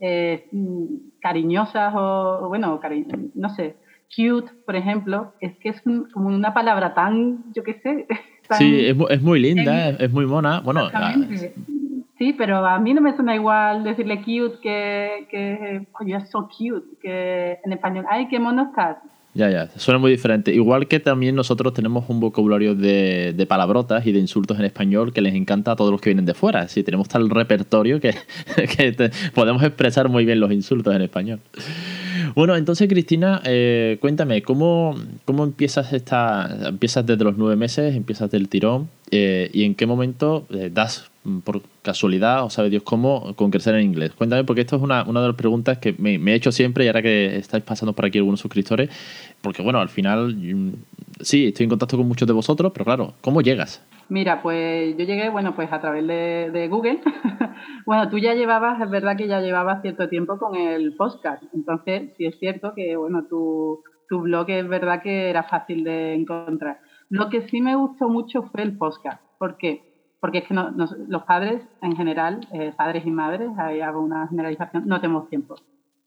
Eh, 0.04 0.48
cariñosas 1.20 1.94
o, 1.96 2.48
bueno, 2.48 2.80
cari 2.80 3.06
no 3.34 3.48
sé, 3.50 3.76
cute, 4.14 4.50
por 4.66 4.74
ejemplo, 4.74 5.34
es 5.40 5.56
que 5.58 5.68
es 5.68 5.80
como 5.82 6.26
una 6.26 6.52
palabra 6.54 6.94
tan, 6.94 7.52
yo 7.52 7.62
qué 7.62 7.74
sé. 7.74 8.06
sí, 8.58 8.86
es, 8.86 8.96
es, 9.10 9.22
muy 9.22 9.40
linda, 9.40 9.90
es, 9.90 10.12
muy 10.12 10.26
mona. 10.26 10.60
Bueno, 10.60 10.88
Sí, 12.18 12.32
pero 12.34 12.64
a 12.64 12.78
mí 12.78 12.94
no 12.94 13.00
me 13.00 13.16
suena 13.16 13.34
igual 13.34 13.82
decirle 13.82 14.18
cute 14.18 14.60
que, 14.62 15.26
que 15.28 15.86
oye, 15.98 16.14
es 16.14 16.30
so 16.30 16.48
cute, 16.48 16.86
que 17.00 17.58
en 17.64 17.72
español, 17.72 18.04
ay, 18.08 18.28
qué 18.28 18.38
mono 18.38 18.68
estás. 18.68 18.98
Ya, 19.34 19.50
ya, 19.50 19.70
suena 19.76 19.98
muy 19.98 20.10
diferente. 20.10 20.54
Igual 20.54 20.88
que 20.88 21.00
también 21.00 21.34
nosotros 21.34 21.72
tenemos 21.72 22.04
un 22.08 22.20
vocabulario 22.20 22.74
de, 22.74 23.32
de 23.34 23.46
palabrotas 23.46 24.06
y 24.06 24.12
de 24.12 24.18
insultos 24.18 24.58
en 24.58 24.66
español 24.66 25.14
que 25.14 25.22
les 25.22 25.34
encanta 25.34 25.72
a 25.72 25.76
todos 25.76 25.90
los 25.90 26.02
que 26.02 26.10
vienen 26.10 26.26
de 26.26 26.34
fuera. 26.34 26.68
Sí, 26.68 26.82
tenemos 26.82 27.08
tal 27.08 27.30
repertorio 27.30 27.98
que, 27.98 28.14
que 28.76 29.10
podemos 29.34 29.62
expresar 29.62 30.10
muy 30.10 30.26
bien 30.26 30.38
los 30.38 30.52
insultos 30.52 30.94
en 30.94 31.00
español. 31.00 31.40
Bueno, 32.34 32.56
entonces 32.56 32.88
Cristina, 32.88 33.40
eh, 33.44 33.98
cuéntame, 34.00 34.42
¿cómo, 34.42 34.96
¿cómo 35.24 35.44
empiezas 35.44 35.92
esta, 35.92 36.68
empiezas 36.68 37.06
desde 37.06 37.24
los 37.24 37.36
nueve 37.36 37.56
meses, 37.56 37.94
empiezas 37.94 38.30
del 38.30 38.48
tirón 38.48 38.88
eh, 39.10 39.50
y 39.52 39.64
en 39.64 39.74
qué 39.74 39.86
momento 39.86 40.46
eh, 40.50 40.70
das 40.72 41.10
por 41.44 41.62
casualidad 41.82 42.44
o 42.44 42.50
sabe 42.50 42.70
Dios 42.70 42.82
cómo 42.82 43.34
con 43.36 43.50
crecer 43.50 43.74
en 43.74 43.82
inglés? 43.82 44.12
Cuéntame, 44.12 44.44
porque 44.44 44.62
esto 44.62 44.76
es 44.76 44.82
una, 44.82 45.04
una 45.04 45.20
de 45.20 45.28
las 45.28 45.36
preguntas 45.36 45.78
que 45.78 45.94
me, 45.98 46.14
he 46.14 46.34
hecho 46.34 46.52
siempre 46.52 46.84
y 46.84 46.88
ahora 46.88 47.02
que 47.02 47.36
estáis 47.36 47.62
pasando 47.64 47.92
por 47.92 48.04
aquí 48.04 48.18
algunos 48.18 48.40
suscriptores, 48.40 48.90
porque 49.40 49.62
bueno, 49.62 49.80
al 49.80 49.88
final 49.88 50.36
mm, 50.36 50.72
sí, 51.20 51.48
estoy 51.48 51.64
en 51.64 51.70
contacto 51.70 51.96
con 51.96 52.08
muchos 52.08 52.26
de 52.26 52.34
vosotros, 52.34 52.72
pero 52.72 52.84
claro, 52.84 53.14
¿cómo 53.20 53.40
llegas? 53.40 53.84
Mira, 54.08 54.42
pues 54.42 54.96
yo 54.98 55.04
llegué, 55.04 55.30
bueno, 55.30 55.54
pues 55.54 55.72
a 55.72 55.80
través 55.80 56.06
de, 56.06 56.50
de 56.52 56.68
Google. 56.68 57.00
bueno, 57.86 58.10
tú 58.10 58.18
ya 58.18 58.34
llevabas, 58.34 58.80
es 58.82 58.90
verdad 58.90 59.16
que 59.16 59.26
ya 59.26 59.40
llevabas 59.40 59.80
cierto 59.80 60.08
tiempo 60.08 60.38
con 60.38 60.56
el 60.56 60.94
podcast, 60.96 61.42
entonces 61.54 62.12
sí 62.16 62.26
es 62.26 62.38
cierto 62.38 62.74
que, 62.74 62.96
bueno, 62.96 63.24
tu, 63.28 63.82
tu 64.08 64.20
blog 64.20 64.50
es 64.50 64.68
verdad 64.68 65.02
que 65.02 65.30
era 65.30 65.44
fácil 65.44 65.84
de 65.84 66.14
encontrar. 66.14 66.80
Lo 67.08 67.30
que 67.30 67.48
sí 67.48 67.62
me 67.62 67.76
gustó 67.76 68.08
mucho 68.08 68.42
fue 68.42 68.62
el 68.62 68.76
podcast. 68.76 69.22
¿Por 69.38 69.56
qué? 69.56 69.91
Porque 70.22 70.38
es 70.38 70.44
que 70.44 70.54
no, 70.54 70.70
los 71.08 71.22
padres 71.24 71.64
en 71.82 71.96
general, 71.96 72.46
eh, 72.52 72.72
padres 72.76 73.04
y 73.04 73.10
madres, 73.10 73.50
ahí 73.58 73.80
hago 73.80 74.00
una 74.00 74.28
generalización, 74.28 74.86
no 74.86 75.00
tenemos 75.00 75.28
tiempo. 75.28 75.56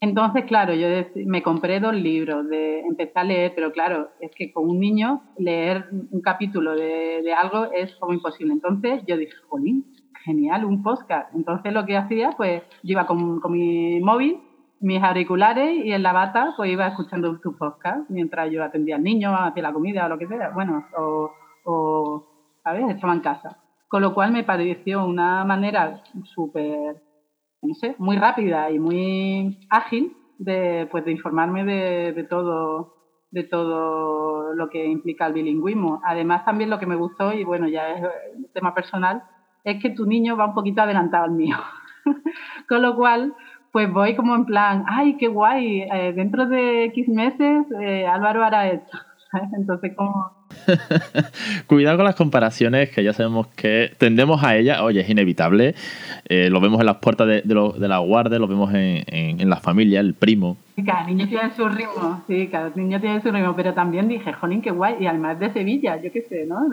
Entonces, 0.00 0.46
claro, 0.46 0.72
yo 0.72 0.88
me 1.26 1.42
compré 1.42 1.80
dos 1.80 1.94
libros, 1.94 2.48
de, 2.48 2.80
empecé 2.80 3.12
a 3.14 3.24
leer, 3.24 3.52
pero 3.54 3.72
claro, 3.72 4.08
es 4.20 4.30
que 4.34 4.54
con 4.54 4.70
un 4.70 4.80
niño 4.80 5.20
leer 5.36 5.90
un 6.10 6.22
capítulo 6.22 6.74
de, 6.74 7.20
de 7.22 7.34
algo 7.34 7.70
es 7.72 7.94
como 7.96 8.14
imposible. 8.14 8.54
Entonces 8.54 9.02
yo 9.06 9.18
dije, 9.18 9.34
jolín, 9.50 9.84
genial, 10.24 10.64
un 10.64 10.82
podcast. 10.82 11.34
Entonces 11.34 11.74
lo 11.74 11.84
que 11.84 11.98
hacía, 11.98 12.30
pues 12.38 12.62
yo 12.82 12.92
iba 12.92 13.06
con, 13.06 13.38
con 13.40 13.52
mi 13.52 14.00
móvil 14.00 14.40
mis 14.80 15.02
auriculares 15.02 15.84
y 15.84 15.92
en 15.92 16.02
la 16.02 16.12
bata 16.14 16.54
pues 16.56 16.70
iba 16.70 16.86
escuchando 16.86 17.38
tu 17.40 17.54
podcast 17.56 18.08
mientras 18.08 18.50
yo 18.50 18.64
atendía 18.64 18.96
al 18.96 19.02
niño, 19.02 19.34
hacía 19.34 19.62
la 19.62 19.72
comida 19.74 20.06
o 20.06 20.08
lo 20.08 20.18
que 20.18 20.26
sea, 20.26 20.50
bueno, 20.50 20.86
o, 20.96 21.30
o 21.64 22.26
¿sabes? 22.62 22.88
Estaba 22.88 23.12
en 23.12 23.20
casa. 23.20 23.58
Con 23.88 24.02
lo 24.02 24.14
cual 24.14 24.32
me 24.32 24.44
pareció 24.44 25.04
una 25.04 25.44
manera 25.44 26.02
súper, 26.34 27.02
no 27.62 27.74
sé, 27.74 27.94
muy 27.98 28.16
rápida 28.16 28.70
y 28.70 28.78
muy 28.78 29.58
ágil 29.70 30.16
de, 30.38 30.88
pues, 30.90 31.04
de 31.04 31.12
informarme 31.12 31.64
de, 31.64 32.12
de 32.12 32.24
todo 32.24 32.96
de 33.30 33.44
todo 33.44 34.54
lo 34.54 34.70
que 34.70 34.86
implica 34.86 35.26
el 35.26 35.34
bilingüismo. 35.34 36.00
Además, 36.04 36.44
también 36.44 36.70
lo 36.70 36.78
que 36.78 36.86
me 36.86 36.96
gustó, 36.96 37.32
y 37.32 37.44
bueno, 37.44 37.68
ya 37.68 37.92
es 37.92 38.52
tema 38.54 38.74
personal, 38.74 39.22
es 39.64 39.82
que 39.82 39.90
tu 39.90 40.06
niño 40.06 40.36
va 40.36 40.46
un 40.46 40.54
poquito 40.54 40.82
adelantado 40.82 41.24
al 41.24 41.32
mío. 41.32 41.56
Con 42.68 42.82
lo 42.82 42.96
cual, 42.96 43.34
pues 43.72 43.92
voy 43.92 44.16
como 44.16 44.34
en 44.34 44.46
plan, 44.46 44.84
ay, 44.88 45.16
qué 45.18 45.28
guay, 45.28 45.82
eh, 45.82 46.12
dentro 46.14 46.46
de 46.46 46.84
X 46.84 47.08
meses 47.08 47.66
eh, 47.80 48.06
Álvaro 48.06 48.42
hará 48.42 48.68
esto. 48.68 48.96
Entonces, 49.56 49.92
como... 49.96 50.32
Cuidado 51.66 51.96
con 51.96 52.06
las 52.06 52.14
comparaciones, 52.14 52.90
que 52.90 53.02
ya 53.02 53.12
sabemos 53.12 53.48
que 53.48 53.92
tendemos 53.98 54.42
a 54.42 54.56
ellas, 54.56 54.80
oye, 54.80 55.00
es 55.00 55.08
inevitable, 55.08 55.74
eh, 56.28 56.48
lo 56.50 56.60
vemos 56.60 56.80
en 56.80 56.86
las 56.86 56.96
puertas 56.96 57.26
de, 57.26 57.42
de, 57.42 57.88
la 57.88 57.98
guardia, 57.98 58.38
lo 58.38 58.46
vemos 58.46 58.72
en, 58.72 59.04
en, 59.08 59.50
la 59.50 59.56
familia, 59.56 60.00
el 60.00 60.14
primo. 60.14 60.56
cada 60.84 61.04
niño 61.04 61.28
tiene 61.28 61.50
su 61.54 61.68
ritmo, 61.68 62.22
sí, 62.26 62.48
cada 62.48 62.70
niño 62.74 63.00
tiene 63.00 63.20
su 63.20 63.30
ritmo, 63.30 63.54
pero 63.56 63.74
también 63.74 64.08
dije, 64.08 64.32
jolín, 64.32 64.62
qué 64.62 64.70
guay, 64.70 64.96
y 65.00 65.06
además 65.06 65.38
de 65.40 65.52
Sevilla, 65.52 66.00
yo 66.00 66.12
qué 66.12 66.22
sé, 66.22 66.46
¿no? 66.46 66.68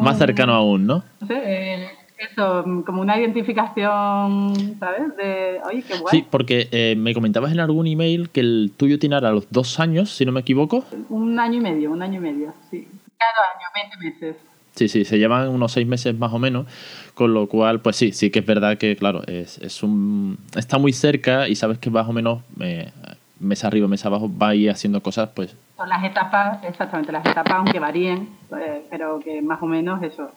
Más 0.00 0.18
cercano 0.18 0.54
aún, 0.54 0.86
¿no? 0.86 1.04
No 1.20 1.26
sé, 1.26 1.88
eso, 2.18 2.64
como 2.84 3.00
una 3.00 3.18
identificación, 3.18 4.76
¿sabes? 4.78 5.16
De, 5.16 5.60
oye, 5.64 5.82
qué 5.82 5.98
guay. 5.98 6.10
Sí, 6.10 6.26
porque 6.28 6.68
eh, 6.72 6.94
me 6.96 7.14
comentabas 7.14 7.52
en 7.52 7.60
algún 7.60 7.86
email 7.86 8.30
que 8.30 8.40
el 8.40 8.72
tuyo 8.76 8.98
tiene 8.98 9.14
ahora 9.14 9.30
los 9.30 9.50
dos 9.50 9.78
años, 9.80 10.10
si 10.10 10.26
no 10.26 10.32
me 10.32 10.40
equivoco. 10.40 10.84
Un 11.08 11.38
año 11.38 11.58
y 11.58 11.60
medio, 11.60 11.90
un 11.92 12.02
año 12.02 12.18
y 12.18 12.22
medio, 12.22 12.52
sí. 12.70 12.88
Cada 13.18 13.30
año, 13.56 13.90
20 14.00 14.24
meses. 14.26 14.36
Sí, 14.74 14.88
sí, 14.88 15.04
se 15.04 15.18
llevan 15.18 15.48
unos 15.48 15.72
seis 15.72 15.86
meses 15.86 16.16
más 16.16 16.32
o 16.32 16.38
menos, 16.38 16.66
con 17.14 17.34
lo 17.34 17.48
cual, 17.48 17.80
pues 17.80 17.96
sí, 17.96 18.12
sí 18.12 18.30
que 18.30 18.40
es 18.40 18.46
verdad 18.46 18.78
que, 18.78 18.94
claro, 18.96 19.22
es, 19.26 19.58
es 19.58 19.82
un, 19.82 20.38
está 20.54 20.78
muy 20.78 20.92
cerca 20.92 21.48
y 21.48 21.56
sabes 21.56 21.78
que 21.78 21.90
más 21.90 22.08
o 22.08 22.12
menos 22.12 22.42
eh, 22.60 22.92
mes 23.40 23.64
arriba, 23.64 23.88
mes 23.88 24.06
abajo 24.06 24.30
va 24.30 24.50
a 24.50 24.54
ir 24.54 24.70
haciendo 24.70 25.02
cosas, 25.02 25.30
pues... 25.34 25.56
Son 25.76 25.88
las 25.88 26.04
etapas, 26.04 26.62
exactamente, 26.64 27.10
las 27.10 27.26
etapas, 27.26 27.54
aunque 27.54 27.80
varíen, 27.80 28.28
eh, 28.56 28.84
pero 28.88 29.18
que 29.18 29.42
más 29.42 29.60
o 29.62 29.66
menos 29.66 30.00
eso, 30.02 30.30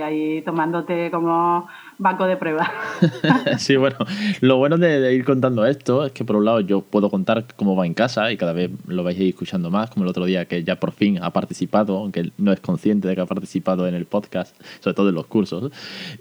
ahí 0.00 0.42
tomándote 0.42 1.10
como 1.10 1.66
banco 1.98 2.26
de 2.26 2.36
prueba. 2.36 2.70
sí, 3.58 3.76
bueno, 3.76 3.96
lo 4.40 4.56
bueno 4.56 4.78
de, 4.78 5.14
ir 5.14 5.24
contando 5.24 5.64
esto 5.66 6.04
es 6.04 6.12
que 6.12 6.24
por 6.24 6.36
un 6.36 6.44
lado 6.44 6.60
yo 6.60 6.80
puedo 6.80 7.10
contar 7.10 7.44
cómo 7.56 7.76
va 7.76 7.86
en 7.86 7.94
casa 7.94 8.32
y 8.32 8.36
cada 8.36 8.52
vez 8.52 8.70
lo 8.86 9.04
vais 9.04 9.18
a 9.18 9.22
ir 9.22 9.28
escuchando 9.28 9.70
más, 9.70 9.90
como 9.90 10.04
el 10.04 10.10
otro 10.10 10.24
día 10.24 10.46
que 10.46 10.64
ya 10.64 10.76
por 10.76 10.92
fin 10.92 11.18
ha 11.22 11.30
participado, 11.30 11.98
aunque 11.98 12.30
no 12.38 12.52
es 12.52 12.60
consciente 12.60 13.08
de 13.08 13.14
que 13.14 13.20
ha 13.20 13.26
participado 13.26 13.86
en 13.86 13.94
el 13.94 14.06
podcast, 14.06 14.56
sobre 14.80 14.94
todo 14.94 15.08
en 15.08 15.14
los 15.14 15.26
cursos. 15.26 15.70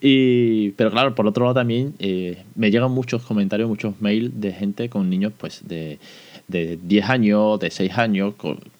Y, 0.02 0.72
pero 0.72 0.92
claro, 0.92 1.16
por 1.16 1.28
otro 1.28 1.46
lado 1.46 1.56
también 1.56 1.96
eh, 2.00 2.44
me 2.56 2.72
llegan 2.72 2.92
muchos 2.92 3.24
comentarios, 3.24 3.70
muchos 3.70 4.00
mails 4.02 4.40
de 4.40 4.52
gente 4.52 4.90
con 4.90 5.10
niños 5.10 5.34
pues 5.38 5.68
de 5.68 6.00
de 6.48 6.78
10 6.82 7.10
años, 7.10 7.60
de 7.60 7.70
6 7.70 7.98
años, 7.98 8.34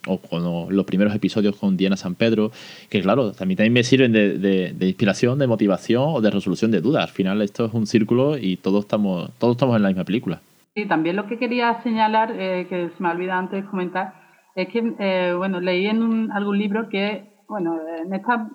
o 0.08 0.18
con 0.18 0.76
los 0.76 0.86
primeros 0.86 1.16
episodios 1.16 1.56
con 1.56 1.78
Diana 1.78 1.98
San 1.98 2.16
Pedro, 2.16 2.52
que 2.90 3.02
claro, 3.02 3.32
también, 3.32 3.58
también 3.58 3.74
me 3.74 3.84
sirven 3.84 4.12
de, 4.12 4.38
de, 4.38 4.88
inspiración, 4.88 5.40
de 5.40 5.48
motivación 5.48 6.04
o 6.08 6.22
de 6.22 6.30
resolución 6.30 6.72
de 6.72 6.82
dudas. 6.82 7.04
Al 7.04 7.10
final 7.10 7.42
esto 7.42 7.66
es 7.66 7.74
un 7.74 7.88
círculo 7.88 8.38
y 8.38 8.58
todos 8.58 8.86
estamos, 8.86 9.32
todos 9.38 9.56
estamos 9.56 9.76
en 9.76 9.84
la 9.84 9.90
misma 9.90 10.04
película. 10.04 10.42
Sí, 10.76 10.86
también 10.88 11.16
lo 11.16 11.28
que 11.28 11.38
quería 11.38 11.82
señalar, 11.84 12.34
eh, 12.36 12.66
que 12.68 12.90
se 12.90 13.04
me 13.04 13.10
ha 13.10 13.12
olvidado 13.12 13.40
antes 13.40 13.66
comentar, 13.66 14.14
es 14.56 14.68
que, 14.70 14.94
eh, 15.00 15.34
bueno, 15.38 15.60
leí 15.60 15.86
en 15.86 16.32
algún 16.32 16.58
libro 16.58 16.90
que, 16.90 17.32
bueno, 17.48 17.80
en 18.04 18.14
esta 18.14 18.50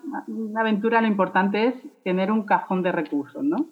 aventura 0.57 1.01
lo 1.01 1.07
importante 1.07 1.67
es 1.67 1.75
tener 2.03 2.31
un 2.31 2.43
cajón 2.43 2.83
de 2.83 2.91
recursos, 2.91 3.43
¿no? 3.43 3.67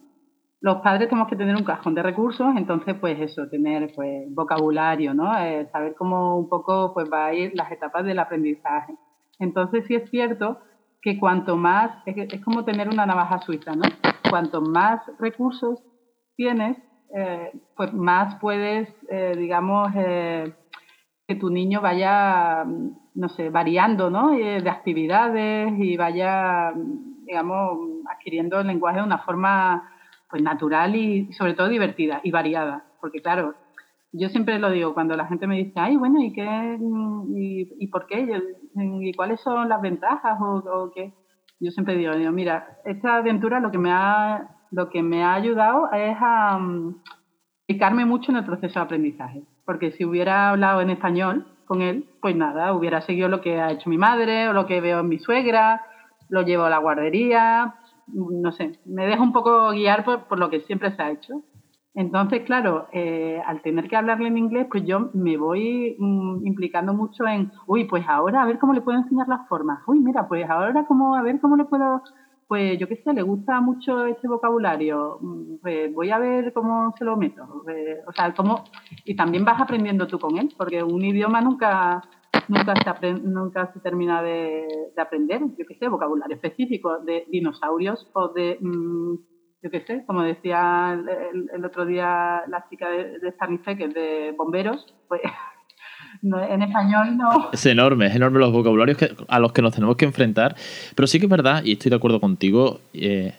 Los 0.67 0.81
padres 0.81 1.07
tenemos 1.07 1.29
que 1.29 1.37
tener 1.37 1.55
un 1.55 1.63
cajón 1.63 1.95
de 1.95 2.03
recursos, 2.03 2.53
entonces 2.57 2.93
pues 2.99 3.17
eso, 3.21 3.47
tener 3.47 3.89
pues 3.95 4.25
vocabulario, 4.35 5.13
¿no? 5.13 5.33
Eh, 5.39 5.65
saber 5.71 5.95
cómo 5.97 6.37
un 6.37 6.49
poco 6.49 6.93
pues 6.93 7.09
va 7.09 7.27
a 7.27 7.33
ir 7.33 7.53
las 7.55 7.71
etapas 7.71 8.03
del 8.03 8.19
aprendizaje. 8.19 8.93
Entonces 9.39 9.85
sí 9.87 9.95
es 9.95 10.09
cierto 10.09 10.59
que 11.01 11.17
cuanto 11.17 11.55
más, 11.55 11.91
es, 12.05 12.43
como 12.43 12.65
tener 12.65 12.89
una 12.89 13.05
navaja 13.05 13.39
suiza, 13.39 13.77
¿no? 13.77 13.83
Cuanto 14.29 14.59
más 14.59 14.99
recursos 15.19 15.81
tienes, 16.35 16.77
eh, 17.15 17.53
pues 17.77 17.93
más 17.93 18.35
puedes, 18.35 18.89
eh, 19.09 19.35
digamos, 19.37 19.93
que 19.93 21.35
tu 21.39 21.49
niño 21.49 21.79
vaya, 21.79 22.65
no 23.15 23.29
sé, 23.29 23.49
variando, 23.49 24.09
¿no? 24.09 24.31
de 24.31 24.69
actividades 24.69 25.71
y 25.79 25.95
vaya, 25.95 26.73
digamos, 27.25 27.79
adquiriendo 28.11 28.59
el 28.59 28.67
lenguaje 28.67 28.97
de 28.97 29.05
una 29.05 29.19
forma 29.19 29.93
pues 30.29 30.41
natural 30.41 30.95
y 30.95 31.31
sobre 31.33 31.53
todo 31.53 31.69
divertida 31.69 32.21
y 32.23 32.31
variada. 32.31 32.85
Porque 32.99 33.21
claro, 33.21 33.55
yo 34.11 34.29
siempre 34.29 34.59
lo 34.59 34.71
digo 34.71 34.93
cuando 34.93 35.15
la 35.15 35.27
gente 35.27 35.47
me 35.47 35.57
dice, 35.57 35.73
ay, 35.75 35.97
bueno, 35.97 36.21
¿y 36.21 36.33
qué? 36.33 36.77
¿Y, 37.35 37.87
por 37.87 38.07
qué? 38.07 38.27
¿Y 38.75 39.13
cuáles 39.13 39.41
son 39.41 39.69
las 39.69 39.81
ventajas? 39.81 40.37
O, 40.41 40.91
qué? 40.93 41.13
Yo 41.59 41.71
siempre 41.71 41.97
digo, 41.97 42.13
mira, 42.31 42.79
esta 42.85 43.17
aventura 43.17 43.59
lo 43.59 43.71
que 43.71 43.77
me 43.77 43.91
ha, 43.91 44.55
lo 44.71 44.89
que 44.89 45.03
me 45.03 45.23
ha 45.23 45.33
ayudado 45.33 45.91
es 45.91 46.15
a 46.19 46.57
um, 46.57 47.01
mucho 48.05 48.31
en 48.31 48.37
el 48.37 48.45
proceso 48.45 48.79
de 48.79 48.85
aprendizaje. 48.85 49.43
Porque 49.65 49.91
si 49.91 50.05
hubiera 50.05 50.49
hablado 50.49 50.81
en 50.81 50.89
español 50.89 51.47
con 51.65 51.81
él, 51.81 52.09
pues 52.21 52.35
nada, 52.35 52.73
hubiera 52.73 53.01
seguido 53.01 53.27
lo 53.27 53.41
que 53.41 53.59
ha 53.59 53.71
hecho 53.71 53.89
mi 53.89 53.97
madre 53.97 54.47
o 54.47 54.53
lo 54.53 54.65
que 54.65 54.79
veo 54.79 55.01
en 55.01 55.09
mi 55.09 55.19
suegra, 55.19 55.85
lo 56.29 56.43
llevo 56.43 56.63
a 56.63 56.69
la 56.69 56.77
guardería, 56.77 57.75
no 58.13 58.51
sé, 58.51 58.79
me 58.85 59.05
dejo 59.05 59.23
un 59.23 59.33
poco 59.33 59.71
guiar 59.71 60.03
por, 60.03 60.39
lo 60.39 60.49
que 60.49 60.61
siempre 60.61 60.95
se 60.95 61.01
ha 61.01 61.11
hecho. 61.11 61.43
Entonces, 61.93 62.43
claro, 62.43 62.87
eh, 62.93 63.41
al 63.45 63.61
tener 63.61 63.87
que 63.89 63.95
hablarle 63.95 64.27
en 64.27 64.37
inglés, 64.37 64.67
pues 64.69 64.85
yo 64.85 65.09
me 65.13 65.35
voy 65.35 65.95
mm, 65.97 66.45
implicando 66.45 66.93
mucho 66.93 67.27
en, 67.27 67.51
uy, 67.65 67.85
pues 67.85 68.05
ahora 68.07 68.43
a 68.43 68.45
ver 68.45 68.59
cómo 68.59 68.73
le 68.73 68.81
puedo 68.81 68.99
enseñar 68.99 69.27
las 69.27 69.47
formas. 69.47 69.79
Uy, 69.87 69.99
mira, 69.99 70.27
pues 70.27 70.47
ahora 70.47 70.85
cómo, 70.85 71.15
a 71.15 71.23
ver 71.23 71.39
cómo 71.41 71.55
le 71.55 71.65
puedo, 71.65 72.03
pues 72.47 72.77
yo 72.77 72.87
qué 72.87 72.97
sé, 72.97 73.13
le 73.13 73.23
gusta 73.23 73.61
mucho 73.61 74.05
este 74.05 74.27
vocabulario, 74.27 75.17
mm, 75.21 75.55
pues 75.61 75.93
voy 75.93 76.11
a 76.11 76.19
ver 76.19 76.53
cómo 76.53 76.93
se 76.99 77.03
lo 77.03 77.17
meto. 77.17 77.63
Eh, 77.67 77.97
o 78.07 78.11
sea, 78.11 78.31
cómo, 78.33 78.63
y 79.03 79.15
también 79.15 79.43
vas 79.43 79.59
aprendiendo 79.59 80.05
tú 80.05 80.19
con 80.19 80.37
él, 80.37 80.53
porque 80.55 80.83
un 80.83 81.03
idioma 81.03 81.41
nunca, 81.41 82.03
nunca 82.47 82.73
se, 82.99 83.13
nunca 83.13 83.71
se 83.73 83.79
termina 83.79 84.21
de, 84.21 84.65
aprender, 84.97 85.41
yo 85.57 85.65
qué 85.67 85.75
sé, 85.75 85.87
vocabulario 85.87 86.35
específico 86.35 86.99
de 86.99 87.25
dinosaurios 87.29 88.07
o 88.13 88.29
de, 88.29 88.57
mm, 88.59 89.15
yo 89.63 89.71
qué 89.71 89.81
sé, 89.81 90.03
como 90.05 90.23
decía 90.23 90.99
el, 91.53 91.65
otro 91.65 91.85
día 91.85 92.43
la 92.47 92.65
chica 92.69 92.89
de, 92.89 93.19
de 93.19 93.77
que 93.77 93.83
es 93.85 93.93
de 93.93 94.33
bomberos, 94.37 94.93
pues 95.07 95.21
en 96.23 96.61
español 96.61 97.17
no. 97.17 97.49
Es 97.51 97.65
enorme, 97.65 98.07
es 98.07 98.15
enorme 98.15 98.39
los 98.39 98.51
vocabularios 98.51 98.97
a 99.27 99.39
los 99.39 99.51
que 99.51 99.61
nos 99.61 99.73
tenemos 99.73 99.97
que 99.97 100.05
enfrentar. 100.05 100.55
Pero 100.95 101.07
sí 101.07 101.19
que 101.19 101.25
es 101.25 101.29
verdad, 101.29 101.63
y 101.63 101.73
estoy 101.73 101.89
de 101.89 101.95
acuerdo 101.95 102.19
contigo, 102.19 102.79
eh, 102.93 103.33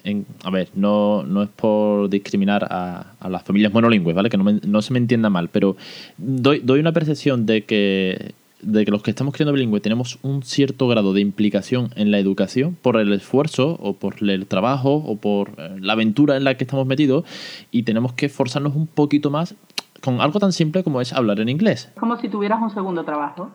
a 0.44 0.50
ver, 0.50 0.68
no, 0.74 1.22
no 1.22 1.42
es 1.42 1.48
por 1.48 2.08
discriminar 2.08 2.66
a, 2.70 3.14
a 3.20 3.28
las 3.28 3.42
familias 3.42 3.72
monolingües, 3.72 4.14
¿vale? 4.14 4.28
Que 4.28 4.36
no, 4.36 4.44
no 4.44 4.82
se 4.82 4.92
me 4.92 4.98
entienda 4.98 5.30
mal, 5.30 5.48
pero 5.48 5.76
doy, 6.16 6.60
doy 6.60 6.80
una 6.80 6.92
percepción 6.92 7.46
de 7.46 7.64
que 7.64 8.34
de 8.60 8.84
que 8.84 8.90
los 8.90 9.02
que 9.02 9.10
estamos 9.10 9.34
criando 9.34 9.52
bilingüe 9.52 9.80
tenemos 9.80 10.18
un 10.22 10.42
cierto 10.42 10.88
grado 10.88 11.12
de 11.12 11.20
implicación 11.20 11.90
en 11.96 12.10
la 12.10 12.18
educación 12.18 12.76
por 12.80 12.96
el 12.96 13.12
esfuerzo 13.12 13.76
o 13.80 13.94
por 13.94 14.16
el 14.20 14.46
trabajo 14.46 14.94
o 14.94 15.16
por 15.16 15.50
eh, 15.58 15.76
la 15.80 15.92
aventura 15.92 16.36
en 16.36 16.44
la 16.44 16.56
que 16.56 16.64
estamos 16.64 16.86
metidos 16.86 17.24
y 17.70 17.84
tenemos 17.84 18.12
que 18.12 18.26
esforzarnos 18.26 18.74
un 18.74 18.86
poquito 18.86 19.30
más 19.30 19.54
con 20.02 20.20
algo 20.20 20.38
tan 20.38 20.52
simple 20.52 20.84
como 20.84 21.00
es 21.00 21.12
hablar 21.12 21.40
en 21.40 21.48
inglés. 21.48 21.92
Como 21.98 22.16
si 22.16 22.28
tuvieras 22.28 22.60
un 22.62 22.70
segundo 22.70 23.04
trabajo. 23.04 23.50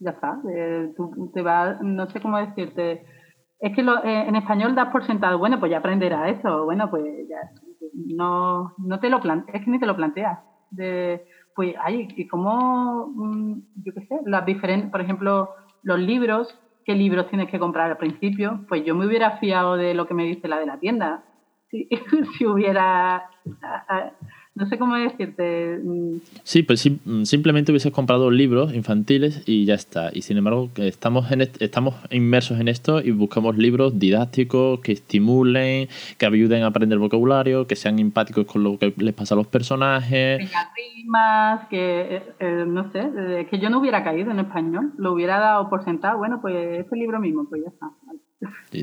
Ya 0.00 0.10
está. 0.10 0.38
No 1.82 2.08
sé 2.10 2.20
cómo 2.20 2.38
decirte. 2.38 3.04
Es 3.60 3.74
que 3.74 3.80
eh, 3.80 4.28
en 4.28 4.36
español 4.36 4.74
das 4.74 4.92
por 4.92 5.04
sentado, 5.04 5.38
bueno, 5.38 5.58
pues 5.58 5.70
ya 5.70 5.78
aprenderás 5.78 6.38
eso. 6.38 6.64
Bueno, 6.64 6.88
pues 6.90 7.04
ya. 7.28 7.50
No, 7.94 8.74
no 8.78 9.00
te 9.00 9.08
lo 9.08 9.20
planteas, 9.20 9.56
es 9.56 9.64
que 9.64 9.70
ni 9.70 9.80
te 9.80 9.86
lo 9.86 9.96
planteas. 9.96 10.38
Pues, 11.58 11.74
ay, 11.82 12.06
¿y 12.16 12.28
cómo, 12.28 13.08
mm, 13.16 13.82
yo 13.84 13.92
qué 13.92 14.02
sé, 14.02 14.20
las 14.26 14.46
diferentes, 14.46 14.92
por 14.92 15.00
ejemplo, 15.00 15.50
los 15.82 15.98
libros, 15.98 16.56
qué 16.84 16.94
libros 16.94 17.26
tienes 17.30 17.50
que 17.50 17.58
comprar 17.58 17.90
al 17.90 17.96
principio? 17.96 18.64
Pues 18.68 18.84
yo 18.84 18.94
me 18.94 19.04
hubiera 19.04 19.38
fiado 19.38 19.74
de 19.74 19.92
lo 19.92 20.06
que 20.06 20.14
me 20.14 20.22
dice 20.22 20.46
la 20.46 20.60
de 20.60 20.66
la 20.66 20.78
tienda. 20.78 21.24
Si, 21.68 21.88
si 22.38 22.46
hubiera, 22.46 23.28
no 24.58 24.66
sé 24.66 24.76
cómo 24.76 24.96
decirte. 24.96 25.78
Mm. 25.82 26.16
Sí, 26.42 26.62
pues 26.62 26.84
mm, 26.90 27.22
simplemente 27.22 27.70
hubieses 27.70 27.92
comprado 27.92 28.30
libros 28.30 28.74
infantiles 28.74 29.42
y 29.46 29.64
ya 29.64 29.74
está. 29.74 30.10
Y 30.12 30.22
sin 30.22 30.36
embargo, 30.36 30.68
estamos, 30.76 31.30
en 31.30 31.42
estamos 31.60 31.94
inmersos 32.10 32.58
en 32.58 32.68
esto 32.68 33.00
y 33.00 33.12
buscamos 33.12 33.56
libros 33.56 33.98
didácticos 33.98 34.80
que 34.80 34.92
estimulen, 34.92 35.88
que 36.18 36.26
ayuden 36.26 36.64
a 36.64 36.66
aprender 36.66 36.98
vocabulario, 36.98 37.66
que 37.66 37.76
sean 37.76 37.98
empáticos 37.98 38.46
con 38.46 38.64
lo 38.64 38.78
que 38.78 38.92
les 38.96 39.14
pasa 39.14 39.34
a 39.34 39.36
los 39.36 39.46
personajes. 39.46 40.40
rimas, 40.76 41.68
que 41.68 42.16
eh, 42.16 42.22
eh, 42.40 42.64
no 42.66 42.90
sé, 42.90 43.46
que 43.48 43.58
yo 43.58 43.70
no 43.70 43.78
hubiera 43.78 44.02
caído 44.02 44.32
en 44.32 44.40
español, 44.40 44.92
lo 44.98 45.12
hubiera 45.12 45.38
dado 45.38 45.70
por 45.70 45.84
sentado. 45.84 46.18
Bueno, 46.18 46.40
pues 46.40 46.84
ese 46.84 46.96
libro 46.96 47.20
mismo, 47.20 47.46
pues 47.48 47.62
ya 47.62 47.70
está. 47.70 47.86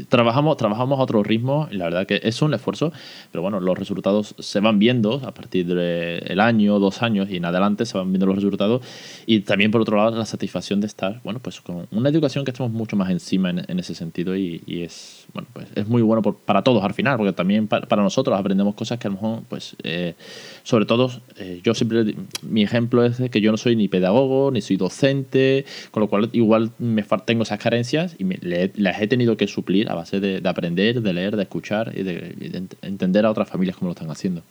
Trabajamos, 0.10 0.58
trabajamos 0.58 1.00
a 1.00 1.04
otro 1.04 1.24
ritmo 1.24 1.70
y 1.72 1.78
la 1.78 1.86
verdad 1.86 2.06
que 2.06 2.20
es 2.22 2.42
un 2.42 2.54
esfuerzo, 2.54 2.92
pero 3.32 3.42
bueno, 3.42 3.62
los 3.62 3.78
resultados 3.78 4.36
se 4.38 4.60
van 4.60 4.80
viendo 4.80 5.22
a 5.26 5.34
partir 5.34 5.66
del 5.66 6.40
año, 6.42 6.78
dos 6.80 7.02
años 7.02 7.30
y 7.30 7.38
en 7.38 7.46
adelante 7.46 7.86
se 7.86 7.98
van 7.98 8.12
viendo 8.12 8.26
los 8.26 8.36
resultados. 8.36 8.82
Y 9.26 9.42
también 9.42 9.72
por 9.72 9.80
otro 9.80 9.96
lado 9.96 10.18
la 10.18 10.26
satisfacción 10.26 10.82
de 10.82 10.88
estar, 10.88 11.22
bueno, 11.24 11.40
pues 11.40 11.62
con 11.62 11.88
una 11.92 12.10
educación 12.10 12.44
que 12.44 12.52
estamos 12.52 12.74
mucho 12.74 12.98
más 12.98 13.10
encima 13.10 13.52
en, 13.52 13.80
ese 13.80 13.96
sentido 13.96 14.36
y, 14.36 14.62
es, 14.68 15.26
bueno, 15.34 15.48
pues 15.54 15.68
es 15.76 15.88
muy 15.88 16.02
bueno 16.02 16.22
para 16.22 16.62
todos 16.62 16.84
al 16.84 16.94
final, 16.94 17.16
porque 17.16 17.32
también 17.32 17.68
para, 17.68 17.86
nosotros 18.04 18.38
aprendemos 18.38 18.76
cosas 18.76 19.00
que 19.00 19.08
a 19.08 19.12
lo 19.12 19.16
mejor, 19.16 19.44
pues, 19.48 19.78
eh, 19.84 20.16
sobre 20.64 20.86
todo, 20.86 21.10
eh, 21.38 21.62
yo 21.64 21.74
siempre, 21.74 22.16
mi 22.42 22.64
ejemplo 22.64 23.06
es 23.06 23.22
que 23.30 23.40
yo 23.40 23.52
no 23.52 23.58
soy 23.58 23.78
ni 23.78 23.88
pedagogo, 23.88 24.52
ni 24.52 24.62
soy 24.62 24.76
docente, 24.76 25.66
con 25.92 26.02
lo 26.02 26.10
cual 26.10 26.30
igual 26.34 26.72
me 26.78 27.04
tengo 27.26 27.44
esas 27.44 27.60
carencias 27.60 28.16
y 28.20 28.26
me, 28.26 28.38
las 28.76 29.02
he 29.02 29.08
tenido 29.08 29.38
que 29.38 29.45
suplir 29.48 29.90
a 29.90 29.96
base 29.96 30.20
de, 30.20 30.42
aprender, 30.48 31.02
de 31.02 31.14
leer, 31.14 31.36
de 31.36 31.44
escuchar 31.44 31.92
y 31.96 32.04
de, 32.04 32.68
entender 32.82 33.25
a 33.25 33.32
otras 33.32 33.50
familias 33.50 33.78
cómo 33.78 33.90
lo 33.90 33.94
están 33.94 34.12
haciendo. 34.12 34.42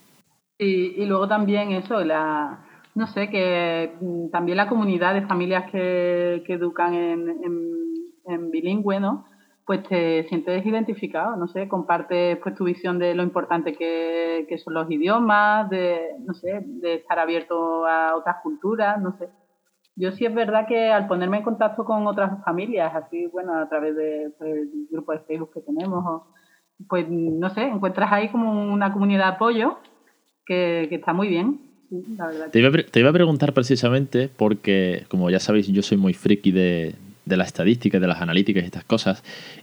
Y, 0.58 1.02
y 1.02 1.06
luego 1.06 1.26
también 1.26 1.72
eso, 1.72 2.04
la, 2.04 2.64
no 2.94 3.06
sé, 3.08 3.28
que 3.28 3.94
mm, 4.00 4.28
también 4.30 4.56
la 4.56 4.68
comunidad 4.68 5.14
de 5.14 5.26
familias 5.26 5.70
que, 5.70 6.42
que 6.46 6.54
educan 6.54 6.94
en, 6.94 7.28
en, 8.26 8.50
bilingüe, 8.50 9.00
¿no? 9.00 9.26
Pues 9.66 9.82
te 9.84 10.24
sientes 10.28 10.64
identificado, 10.64 11.36
no 11.36 11.48
sé, 11.48 11.68
compartes 11.68 12.38
pues 12.38 12.54
tu 12.54 12.64
visión 12.64 12.98
de 12.98 13.14
lo 13.14 13.22
importante 13.22 13.74
que, 13.74 14.46
que 14.48 14.58
son 14.58 14.74
los 14.74 14.90
idiomas, 14.90 15.68
de, 15.70 16.16
no 16.20 16.34
sé, 16.34 16.62
de 16.64 16.94
estar 16.96 17.18
abierto 17.18 17.86
a 17.86 18.14
otras 18.14 18.36
culturas, 18.42 19.00
no 19.00 19.16
sé. 19.18 19.28
Yo 19.96 20.10
sí 20.12 20.24
es 20.24 20.34
verdad 20.34 20.66
que 20.66 20.90
al 20.90 21.06
ponerme 21.06 21.38
en 21.38 21.44
contacto 21.44 21.84
con 21.84 22.06
otras 22.06 22.42
familias, 22.44 22.92
así, 22.94 23.26
bueno, 23.26 23.56
a 23.56 23.68
través 23.68 23.94
de, 23.94 24.32
pues, 24.38 24.50
del 24.50 24.86
grupo 24.90 25.12
de 25.12 25.20
Facebook 25.20 25.50
que 25.54 25.60
tenemos, 25.60 26.22
pues 26.88 27.06
no 27.08 27.48
sé, 27.50 27.62
encuentras 27.62 28.12
ahí 28.12 28.28
como 28.28 28.72
una 28.72 28.92
comunidad 28.92 29.26
de 29.26 29.34
apoyo 29.34 29.78
que, 30.46 30.88
está 30.90 31.12
muy 31.12 31.28
bien. 31.28 31.60
te, 32.50 32.58
iba 32.58 33.10
a, 33.10 33.12
preguntar 33.12 33.52
precisamente 33.52 34.28
porque, 34.28 35.04
como 35.08 35.30
ya 35.30 35.38
sabéis, 35.38 35.68
yo 35.68 35.82
soy 35.82 35.96
muy 35.96 36.12
friki 36.12 36.50
de, 36.50 36.96
de 37.24 37.36
la 37.36 37.44
estadística, 37.44 38.00
de 38.00 38.06
las 38.06 38.20
analíticas 38.20 38.62
y 38.62 38.66
estas 38.66 38.84
cosas. 38.84 39.22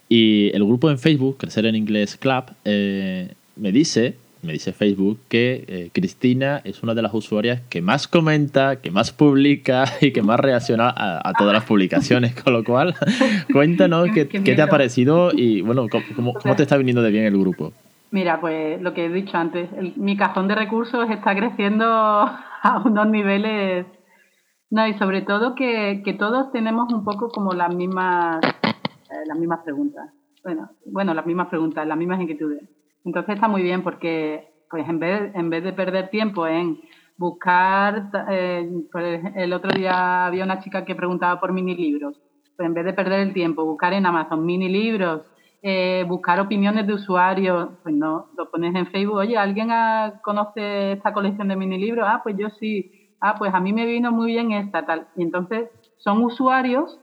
Y 0.09 0.49
el 0.55 0.63
grupo 0.63 0.89
en 0.89 0.97
Facebook, 0.97 1.37
Crecer 1.37 1.65
en 1.65 1.75
Inglés 1.75 2.17
Club, 2.17 2.45
eh, 2.65 3.33
me 3.55 3.71
dice 3.71 4.15
me 4.43 4.53
dice 4.53 4.73
Facebook 4.73 5.19
que 5.29 5.65
eh, 5.67 5.89
Cristina 5.93 6.61
es 6.63 6.83
una 6.83 6.93
de 6.93 7.01
las 7.01 7.13
usuarias 7.13 7.61
que 7.69 7.81
más 7.81 8.07
comenta, 8.07 8.77
que 8.77 8.91
más 8.91 9.11
publica 9.11 9.85
y 10.01 10.11
que 10.11 10.21
más 10.21 10.39
reacciona 10.39 10.93
a, 10.95 11.33
todas 11.37 11.53
las 11.53 11.65
publicaciones. 11.65 12.35
Con 12.41 12.53
lo 12.53 12.63
cual, 12.63 12.95
cuéntanos 13.53 14.09
qué, 14.13 14.25
te 14.25 14.61
ha 14.61 14.67
parecido 14.67 15.31
y 15.33 15.61
bueno, 15.61 15.85
cómo, 16.15 16.33
te 16.55 16.63
está 16.63 16.77
viniendo 16.77 17.01
de 17.01 17.11
bien 17.11 17.25
el 17.25 17.37
grupo. 17.37 17.73
Mira, 18.11 18.41
pues 18.41 18.81
lo 18.81 18.93
que 18.93 19.05
he 19.05 19.09
dicho 19.09 19.37
antes, 19.37 19.69
mi 19.95 20.17
cajón 20.17 20.47
de 20.47 20.55
recursos 20.55 21.09
está 21.09 21.33
creciendo 21.35 21.85
a 21.85 22.81
unos 22.85 23.07
niveles. 23.07 23.85
No, 24.69 24.87
y 24.87 24.93
sobre 24.97 25.21
todo 25.21 25.55
que, 25.55 26.01
todos 26.17 26.51
tenemos 26.51 26.91
un 26.93 27.03
poco 27.03 27.29
como 27.29 27.53
las 27.53 27.73
mismas, 27.73 28.43
eh, 28.43 29.25
las 29.27 29.37
mismas 29.37 29.59
preguntas. 29.63 30.09
Bueno, 30.43 30.71
bueno, 30.85 31.13
las 31.13 31.25
mismas 31.25 31.47
preguntas, 31.47 31.87
las 31.87 31.97
mismas 31.97 32.19
inquietudes. 32.19 32.63
Entonces 33.05 33.35
está 33.35 33.47
muy 33.47 33.61
bien 33.61 33.83
porque 33.83 34.51
pues 34.69 34.87
en 34.87 34.99
vez, 34.99 35.35
en 35.35 35.49
vez 35.49 35.63
de 35.63 35.73
perder 35.73 36.09
tiempo 36.09 36.47
en 36.47 36.79
buscar, 37.17 38.09
eh, 38.29 38.69
el 39.35 39.53
otro 39.53 39.71
día 39.71 40.25
había 40.25 40.45
una 40.45 40.59
chica 40.59 40.85
que 40.85 40.95
preguntaba 40.95 41.39
por 41.39 41.51
mini 41.51 41.75
libros, 41.75 42.19
pues 42.55 42.65
en 42.65 42.73
vez 42.73 42.85
de 42.85 42.93
perder 42.93 43.19
el 43.19 43.33
tiempo, 43.33 43.65
buscar 43.65 43.93
en 43.93 44.05
Amazon 44.05 44.45
mini 44.45 44.69
libros, 44.69 45.21
eh, 45.61 46.05
buscar 46.07 46.39
opiniones 46.39 46.87
de 46.87 46.93
usuarios, 46.93 47.69
pues 47.83 47.93
no, 47.93 48.29
lo 48.35 48.49
pones 48.49 48.73
en 48.73 48.87
Facebook, 48.87 49.17
oye, 49.17 49.37
¿alguien 49.37 49.69
conoce 50.23 50.93
esta 50.93 51.13
colección 51.13 51.49
de 51.49 51.55
mini 51.55 51.77
libros? 51.77 52.05
Ah, 52.07 52.21
pues 52.23 52.35
yo 52.37 52.49
sí, 52.59 53.15
ah, 53.19 53.35
pues 53.37 53.53
a 53.53 53.59
mí 53.59 53.71
me 53.73 53.85
vino 53.85 54.11
muy 54.11 54.31
bien 54.31 54.51
esta, 54.53 54.85
tal. 54.85 55.07
Y 55.15 55.21
entonces 55.21 55.69
son 55.97 56.23
usuarios 56.23 56.99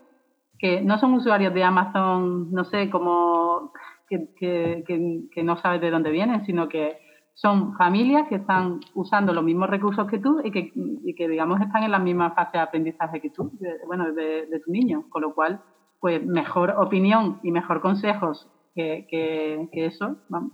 que 0.57 0.81
no 0.81 0.99
son 0.99 1.13
usuarios 1.13 1.53
de 1.53 1.63
Amazon, 1.63 2.51
no 2.51 2.65
sé, 2.65 2.89
como 2.89 3.71
que, 4.09 4.83
que, 5.31 5.43
no 5.43 5.57
sabes 5.57 5.81
de 5.81 5.91
dónde 5.91 6.09
vienen, 6.09 6.45
sino 6.45 6.67
que 6.67 6.97
son 7.33 7.75
familias 7.77 8.27
que 8.27 8.35
están 8.35 8.81
usando 8.95 9.33
los 9.33 9.43
mismos 9.43 9.69
recursos 9.69 10.07
que 10.09 10.19
tú 10.19 10.41
y 10.43 10.51
que, 10.51 10.73
y 11.05 11.13
que 11.13 11.29
digamos, 11.29 11.61
están 11.61 11.83
en 11.83 11.91
la 11.91 11.99
misma 11.99 12.31
fase 12.31 12.57
de 12.57 12.63
aprendizaje 12.63 13.21
que 13.21 13.29
tú, 13.29 13.51
bueno, 13.87 14.11
de, 14.11 14.47
de, 14.47 14.59
tu 14.59 14.71
niño. 14.71 15.05
Con 15.09 15.21
lo 15.21 15.33
cual, 15.33 15.61
pues 15.99 16.23
mejor 16.25 16.71
opinión 16.71 17.39
y 17.43 17.51
mejor 17.51 17.81
consejos 17.81 18.47
que, 18.75 19.07
que, 19.09 19.85
eso, 19.85 20.17
vamos. 20.27 20.51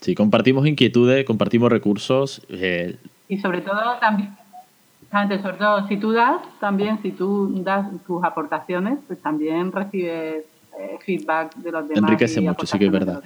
Sí, 0.00 0.14
compartimos 0.14 0.66
inquietudes, 0.66 1.24
compartimos 1.24 1.70
recursos. 1.70 2.46
Eh, 2.48 2.96
y 3.28 3.38
sobre 3.38 3.60
todo 3.60 3.98
también, 4.00 4.36
sobre 5.10 5.56
todo 5.56 5.86
si 5.88 5.96
tú 5.96 6.12
das, 6.12 6.40
también 6.60 7.00
si 7.02 7.12
tú 7.12 7.50
das 7.62 7.86
tus 8.06 8.22
aportaciones, 8.24 8.98
pues 9.06 9.20
también 9.20 9.72
recibes 9.72 10.44
feedback 11.04 11.54
de 11.56 11.72
los 11.72 11.88
demás. 11.88 12.02
Enriquece 12.10 12.40
mucho, 12.40 12.66
sí 12.66 12.78
que 12.78 12.86
es 12.86 12.92
verdad. 12.92 13.22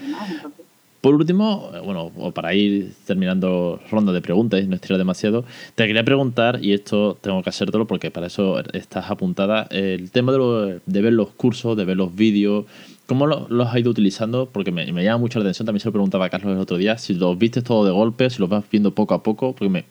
Por 1.00 1.14
último, 1.14 1.70
bueno, 1.82 2.12
para 2.34 2.52
ir 2.52 2.92
terminando 3.06 3.80
ronda 3.90 4.12
de 4.12 4.20
preguntas 4.20 4.62
y 4.62 4.66
no 4.66 4.74
estirar 4.74 4.98
demasiado, 4.98 5.46
te 5.74 5.86
quería 5.86 6.04
preguntar, 6.04 6.58
y 6.62 6.74
esto 6.74 7.16
tengo 7.22 7.42
que 7.42 7.48
hacértelo 7.48 7.86
porque 7.86 8.10
para 8.10 8.26
eso 8.26 8.58
estás 8.74 9.10
apuntada, 9.10 9.66
el 9.70 10.10
tema 10.10 10.30
de, 10.32 10.80
de 10.84 11.00
ver 11.00 11.14
los 11.14 11.30
cursos, 11.30 11.74
de 11.74 11.86
ver 11.86 11.96
los 11.96 12.14
vídeos, 12.14 12.66
¿cómo 13.06 13.26
los 13.26 13.68
has 13.68 13.78
ido 13.78 13.90
utilizando? 13.90 14.50
Porque 14.52 14.72
me, 14.72 14.92
me, 14.92 15.02
llama 15.02 15.18
mucho 15.18 15.38
la 15.38 15.44
atención, 15.46 15.64
también 15.64 15.80
se 15.80 15.88
lo 15.88 15.92
preguntaba 15.92 16.26
a 16.26 16.28
Carlos 16.28 16.52
el 16.52 16.60
otro 16.60 16.76
día, 16.76 16.98
si 16.98 17.14
los 17.14 17.38
viste 17.38 17.62
todo 17.62 17.86
de 17.86 17.92
golpe, 17.92 18.28
si 18.28 18.38
los 18.38 18.50
vas 18.50 18.64
viendo 18.70 18.94
poco 18.94 19.14
a 19.14 19.22
poco, 19.22 19.54
porque 19.54 19.70
me, 19.70 19.84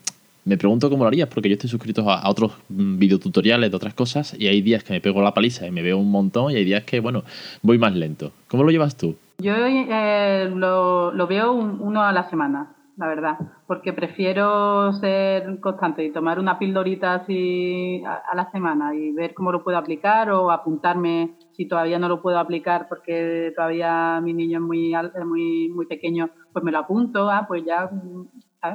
me 0.44 0.56
pregunto 0.56 0.88
cómo 0.88 1.04
lo 1.04 1.08
harías, 1.08 1.28
porque 1.28 1.48
yo 1.48 1.54
estoy 1.54 1.70
suscrito 1.70 2.08
a, 2.10 2.28
otros 2.28 2.52
videotutoriales 2.68 3.70
de 3.70 3.76
otras 3.76 3.94
cosas 3.94 4.34
y 4.38 4.46
hay 4.46 4.62
días 4.62 4.84
que 4.84 4.92
me 4.92 5.00
pego 5.00 5.22
la 5.22 5.34
paliza 5.34 5.66
y 5.66 5.70
me 5.70 5.82
veo 5.82 5.98
un 5.98 6.10
montón 6.10 6.50
y 6.52 6.56
hay 6.56 6.64
días 6.64 6.84
que, 6.84 7.00
bueno, 7.00 7.22
voy 7.62 7.78
más 7.78 7.94
lento. 7.94 8.32
¿Cómo 8.48 8.64
lo 8.64 8.70
llevas 8.70 8.96
tú? 8.96 9.16
Yo 9.38 9.54
eh, 9.56 10.50
lo, 10.54 11.26
veo 11.26 11.52
uno 11.52 12.02
a 12.02 12.12
la 12.12 12.28
semana, 12.28 12.74
la 12.96 13.06
verdad, 13.06 13.38
porque 13.66 13.92
prefiero 13.92 14.92
ser 14.94 15.60
constante 15.60 16.04
y 16.04 16.12
tomar 16.12 16.38
una 16.38 16.58
pildorita 16.58 17.14
así 17.14 18.02
a, 18.04 18.34
la 18.34 18.50
semana 18.50 18.94
y 18.94 19.12
ver 19.12 19.32
cómo 19.32 19.52
lo 19.52 19.64
puedo 19.64 19.78
aplicar 19.78 20.30
o 20.30 20.50
apuntarme 20.50 21.36
si 21.52 21.66
todavía 21.66 21.98
no 21.98 22.08
lo 22.08 22.20
puedo 22.20 22.38
aplicar 22.38 22.86
porque 22.88 23.52
todavía 23.56 24.20
mi 24.22 24.34
niño 24.34 24.58
es 24.58 24.64
muy, 24.64 24.94
muy, 25.24 25.68
muy 25.70 25.86
pequeño, 25.86 26.30
pues 26.52 26.64
me 26.64 26.72
lo 26.72 26.78
apunto, 26.78 27.30
ah, 27.30 27.46
pues 27.48 27.64
ya 27.64 27.90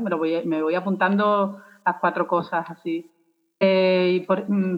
me, 0.02 0.10
lo 0.10 0.17
voy, 0.17 0.45
me 0.45 0.62
voy 0.62 0.76
apuntando 0.76 1.58
las 1.86 1.98
cuatro 2.00 2.28
cosas 2.28 2.65
así. 2.69 3.10
Eh, 3.60 4.12
y 4.15 4.26
por, 4.26 4.50
mm, 4.50 4.76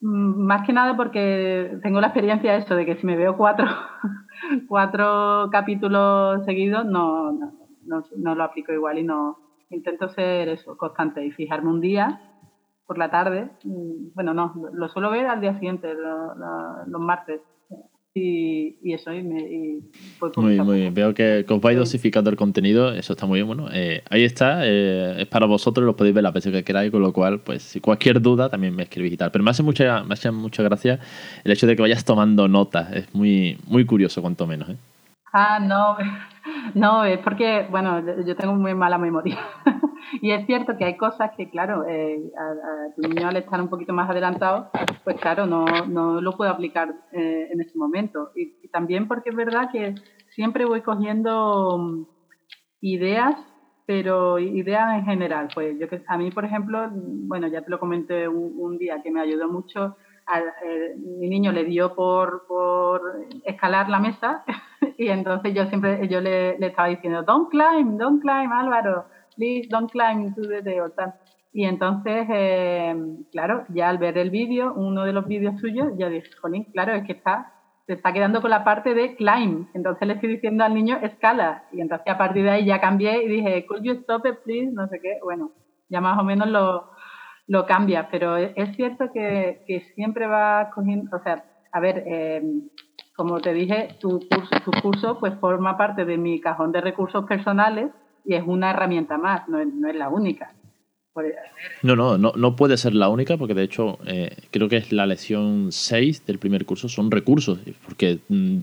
mm, 0.00 0.46
más 0.46 0.66
que 0.66 0.72
nada 0.72 0.96
porque 0.96 1.78
tengo 1.82 2.00
la 2.00 2.08
experiencia 2.08 2.52
de 2.52 2.58
eso, 2.58 2.74
de 2.76 2.86
que 2.86 2.96
si 2.96 3.06
me 3.06 3.16
veo 3.16 3.36
cuatro, 3.36 3.66
cuatro 4.68 5.48
capítulos 5.50 6.44
seguidos, 6.44 6.86
no, 6.86 7.32
no, 7.32 8.02
no, 8.16 8.34
lo 8.34 8.44
aplico 8.44 8.72
igual 8.72 8.98
y 8.98 9.04
no 9.04 9.38
intento 9.70 10.08
ser 10.08 10.48
eso, 10.48 10.76
constante 10.76 11.24
y 11.24 11.30
fijarme 11.30 11.70
un 11.70 11.80
día 11.80 12.20
por 12.86 12.98
la 12.98 13.10
tarde. 13.10 13.50
Mm, 13.64 14.14
bueno, 14.14 14.34
no, 14.34 14.54
lo 14.72 14.88
suelo 14.88 15.10
ver 15.10 15.26
al 15.26 15.40
día 15.40 15.54
siguiente, 15.54 15.94
los 15.94 17.00
martes 17.00 17.42
y, 18.14 18.92
eso. 18.92 19.12
Y, 19.12 19.22
me, 19.22 19.80
muy, 20.36 20.60
muy 20.60 20.80
bien. 20.80 20.94
Veo 20.94 21.14
que, 21.14 21.44
os 21.48 21.60
vais 21.60 21.76
dosificando 21.78 22.30
el 22.30 22.36
contenido. 22.36 22.92
Eso 22.92 23.12
está 23.12 23.26
muy 23.26 23.38
bien. 23.38 23.46
Bueno, 23.46 23.68
eh, 23.72 24.02
ahí 24.10 24.24
está. 24.24 24.60
Eh, 24.64 25.22
es 25.22 25.26
para 25.26 25.46
vosotros. 25.46 25.84
Lo 25.84 25.96
podéis 25.96 26.14
ver 26.14 26.24
las 26.24 26.32
veces 26.32 26.52
que 26.52 26.64
queráis. 26.64 26.90
Con 26.90 27.02
lo 27.02 27.12
cual, 27.12 27.40
pues 27.40 27.62
si 27.62 27.80
cualquier 27.80 28.20
duda 28.20 28.48
también 28.48 28.74
me 28.74 28.84
escribís 28.84 29.12
y 29.12 29.16
tal. 29.16 29.30
Pero 29.30 29.44
me 29.44 29.50
hace 29.50 29.62
mucha, 29.62 30.02
me 30.04 30.14
hace 30.14 30.30
mucha 30.30 30.62
gracia 30.62 30.98
el 31.44 31.52
hecho 31.52 31.66
de 31.66 31.76
que 31.76 31.82
vayas 31.82 32.04
tomando 32.04 32.48
notas. 32.48 32.92
Es 32.92 33.14
muy, 33.14 33.58
muy 33.66 33.84
curioso, 33.84 34.20
cuanto 34.20 34.46
menos. 34.46 34.70
¿eh? 34.70 34.76
Ah, 35.32 35.58
no. 35.60 35.96
No, 36.74 37.04
es 37.04 37.18
porque, 37.18 37.66
bueno, 37.70 38.02
yo 38.24 38.34
tengo 38.34 38.54
muy 38.54 38.74
mala 38.74 38.96
memoria. 38.96 39.38
y 40.22 40.30
es 40.30 40.46
cierto 40.46 40.76
que 40.76 40.84
hay 40.84 40.96
cosas 40.96 41.32
que, 41.36 41.50
claro, 41.50 41.84
eh, 41.86 42.20
a, 42.38 42.94
tu 42.94 43.02
niño 43.02 43.28
al 43.28 43.36
estar 43.36 43.60
un 43.60 43.68
poquito 43.68 43.92
más 43.92 44.08
adelantado, 44.10 44.70
pues 45.04 45.16
claro, 45.20 45.46
no, 45.46 45.64
no 45.86 46.20
lo 46.20 46.36
puedo 46.36 46.50
aplicar 46.50 46.94
eh, 47.12 47.48
en 47.50 47.60
ese 47.60 47.76
momento. 47.76 48.30
Y, 48.34 48.68
también 48.68 49.08
porque 49.08 49.30
es 49.30 49.36
verdad 49.36 49.70
que 49.72 49.94
siempre 50.34 50.64
voy 50.64 50.82
cogiendo 50.82 51.78
mm, 51.78 52.06
ideas 52.82 53.36
pero 53.86 54.38
ideas 54.38 54.98
en 54.98 55.06
general. 55.06 55.48
Pues 55.54 55.78
yo 55.78 55.88
que 55.88 56.02
a 56.06 56.18
mí, 56.18 56.30
por 56.30 56.44
ejemplo, 56.44 56.90
bueno, 56.92 57.46
ya 57.46 57.62
te 57.62 57.70
lo 57.70 57.80
comenté 57.80 58.28
un, 58.28 58.76
día 58.76 59.00
que 59.02 59.10
me 59.10 59.22
ayudó 59.22 59.48
mucho. 59.48 59.96
Eh, 60.62 60.94
mi 61.18 61.26
niño 61.30 61.52
le 61.52 61.64
dio 61.64 61.94
por, 61.94 62.46
por 62.46 63.00
escalar 63.46 63.88
la 63.88 63.98
mesa 63.98 64.44
y 64.98 65.08
entonces 65.08 65.54
yo 65.54 65.64
siempre 65.68 66.06
yo 66.06 66.20
le, 66.20 66.58
le, 66.58 66.66
estaba 66.66 66.88
diciendo 66.88 67.22
don't 67.22 67.48
climb, 67.48 67.96
don't 67.96 68.20
climb, 68.20 68.52
Álvaro, 68.52 69.06
please 69.38 69.68
don't 69.70 69.90
climb 69.90 70.34
to 70.34 70.42
the 70.42 70.62
table. 70.62 70.92
Y 71.52 71.64
entonces, 71.64 72.26
eh, 72.30 72.94
claro, 73.32 73.64
ya 73.70 73.88
al 73.88 73.98
ver 73.98 74.18
el 74.18 74.30
vídeo, 74.30 74.74
uno 74.74 75.04
de 75.04 75.12
los 75.12 75.26
vídeos 75.26 75.58
suyos, 75.60 75.92
ya 75.96 76.08
dije, 76.08 76.28
jolín, 76.40 76.64
claro, 76.72 76.92
es 76.92 77.06
que 77.06 77.12
está 77.12 77.54
se 77.88 77.94
está 77.94 78.12
quedando 78.12 78.42
con 78.42 78.50
la 78.50 78.64
parte 78.64 78.92
de 78.92 79.16
climb. 79.16 79.66
Entonces 79.72 80.06
le 80.06 80.14
estoy 80.14 80.28
diciendo 80.34 80.62
al 80.62 80.74
niño 80.74 80.98
escala. 81.02 81.64
Y 81.72 81.80
entonces 81.80 82.06
a 82.06 82.18
partir 82.18 82.44
de 82.44 82.50
ahí 82.50 82.66
ya 82.66 82.82
cambié 82.82 83.24
y 83.24 83.28
dije, 83.28 83.64
could 83.64 83.82
you 83.82 83.94
stop 83.94 84.26
it, 84.26 84.40
please? 84.44 84.70
No 84.72 84.86
sé 84.88 85.00
qué. 85.00 85.18
Bueno, 85.24 85.52
ya 85.88 86.02
más 86.02 86.18
o 86.18 86.22
menos 86.22 86.48
lo, 86.48 86.90
lo 87.46 87.64
cambia. 87.64 88.10
Pero 88.10 88.36
es 88.36 88.76
cierto 88.76 89.10
que, 89.10 89.64
que 89.66 89.80
siempre 89.94 90.26
va 90.26 90.68
cogiendo, 90.74 91.16
o 91.16 91.22
sea, 91.22 91.42
a 91.72 91.80
ver, 91.80 92.04
eh, 92.06 92.42
como 93.16 93.40
te 93.40 93.54
dije, 93.54 93.96
tu 93.98 94.20
curso, 94.20 94.60
tu 94.66 94.70
curso 94.82 95.18
pues 95.18 95.32
forma 95.40 95.78
parte 95.78 96.04
de 96.04 96.18
mi 96.18 96.42
cajón 96.42 96.72
de 96.72 96.82
recursos 96.82 97.24
personales 97.24 97.90
y 98.24 98.34
es 98.34 98.42
una 98.46 98.70
herramienta 98.70 99.18
más, 99.18 99.48
no 99.48 99.64
no 99.64 99.88
es 99.88 99.96
la 99.96 100.08
única. 100.08 100.52
No, 101.82 101.96
no, 101.96 102.18
no, 102.18 102.32
no 102.36 102.56
puede 102.56 102.76
ser 102.76 102.94
la 102.94 103.08
única, 103.08 103.36
porque 103.36 103.54
de 103.54 103.64
hecho 103.64 103.98
eh, 104.06 104.36
creo 104.50 104.68
que 104.68 104.76
es 104.76 104.92
la 104.92 105.06
lección 105.06 105.72
6 105.72 106.26
del 106.26 106.38
primer 106.38 106.64
curso, 106.64 106.88
son 106.88 107.10
recursos, 107.10 107.58
porque 107.84 108.18
mm, 108.28 108.58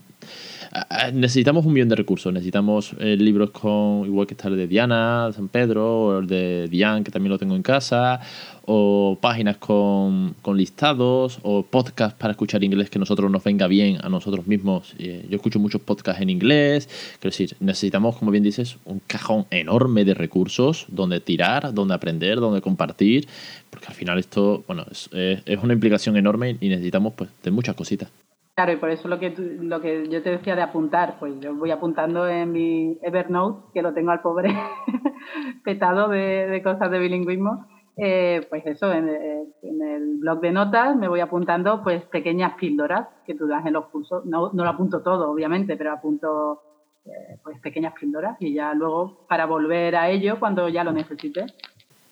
necesitamos 1.14 1.66
un 1.66 1.74
millón 1.74 1.90
de 1.90 1.96
recursos. 1.96 2.32
Necesitamos 2.34 2.96
eh, 3.00 3.16
libros 3.18 3.52
con, 3.52 4.06
igual 4.06 4.28
que 4.28 4.34
está 4.34 4.48
el 4.48 4.58
de 4.58 4.68
Diana, 4.68 5.30
San 5.34 5.48
Pedro, 5.48 6.06
o 6.06 6.20
el 6.20 6.28
de 6.28 6.68
Diane, 6.70 7.04
que 7.04 7.12
también 7.12 7.32
lo 7.32 7.38
tengo 7.38 7.56
en 7.56 7.64
casa, 7.64 8.20
o 8.66 9.18
páginas 9.22 9.58
con, 9.58 10.36
con 10.42 10.58
listados, 10.58 11.40
o 11.44 11.64
podcasts 11.64 12.18
para 12.18 12.32
escuchar 12.32 12.64
inglés 12.64 12.90
que 12.90 13.00
nosotros 13.00 13.32
nos 13.32 13.44
venga 13.44 13.68
bien 13.68 13.98
a 14.04 14.10
nosotros 14.10 14.48
mismos. 14.48 14.96
Eh, 14.98 15.26
yo 15.30 15.36
escucho 15.36 15.60
muchos 15.60 15.82
podcasts 15.82 16.22
en 16.22 16.30
inglés. 16.30 16.88
Quiero 17.20 17.32
decir, 17.32 17.56
necesitamos, 17.60 18.18
como 18.18 18.32
bien 18.32 18.44
dices, 18.44 18.78
un 18.86 19.02
cajón 19.06 19.46
enorme 19.52 20.06
de 20.06 20.14
recursos 20.14 20.86
donde 20.90 21.20
tirar, 21.20 21.74
donde 21.74 21.94
aprender, 21.94 22.40
donde 22.40 22.62
compartir, 22.62 23.28
porque 23.70 23.88
al 23.88 23.94
final 23.94 24.20
esto, 24.20 24.64
bueno, 24.68 24.86
es, 24.92 25.10
es 25.14 25.64
una 25.64 25.74
implicación 25.74 26.18
enorme 26.18 26.58
y 26.60 26.70
necesitamos 26.70 27.14
pues 27.14 27.30
de 27.44 27.52
muchas 27.52 27.76
cositas. 27.76 28.10
Claro, 28.56 28.72
y 28.72 28.78
por 28.78 28.90
eso 28.90 29.10
lo 29.10 29.20
que, 29.20 29.32
lo 29.38 29.82
que 29.82 30.08
yo 30.08 30.24
te 30.24 30.30
decía 30.30 30.56
de 30.56 30.62
apuntar, 30.62 31.18
pues 31.20 31.34
yo 31.42 31.54
voy 31.54 31.72
apuntando 31.72 32.26
en 32.26 32.54
mi 32.54 32.98
Evernote, 33.02 33.66
que 33.74 33.82
lo 33.82 33.94
tengo 33.94 34.12
al 34.12 34.22
pobre 34.22 34.56
petado 35.66 36.08
de, 36.08 36.62
cosas 36.64 36.90
de 36.90 37.00
bilingüismo, 37.00 37.68
eh, 37.98 38.48
pues 38.50 38.66
eso, 38.66 38.94
en, 38.94 39.10
el 39.10 40.18
blog 40.20 40.40
de 40.40 40.54
notas 40.54 40.96
me 40.96 41.10
voy 41.10 41.20
apuntando 41.20 41.84
pues 41.84 42.04
pequeñas 42.06 42.54
píldoras 42.58 43.08
que 43.26 43.36
tú 43.36 43.46
das 43.46 43.66
en 43.66 43.74
los 43.74 43.88
cursos. 43.88 44.26
No, 44.26 44.52
no 44.54 44.64
lo 44.64 44.70
apunto 44.70 45.02
todo, 45.02 45.30
obviamente, 45.30 45.76
pero 45.76 45.92
apunto 45.92 46.62
eh, 47.06 47.38
pues 47.44 47.60
pequeñas 47.60 47.94
píldoras 48.00 48.38
y 48.40 48.54
ya 48.54 48.74
luego 48.74 49.26
para 49.28 49.46
volver 49.46 49.98
a 49.98 50.10
ello 50.10 50.40
cuando 50.40 50.70
ya 50.70 50.86
lo 50.86 50.94
necesite. 50.94 51.46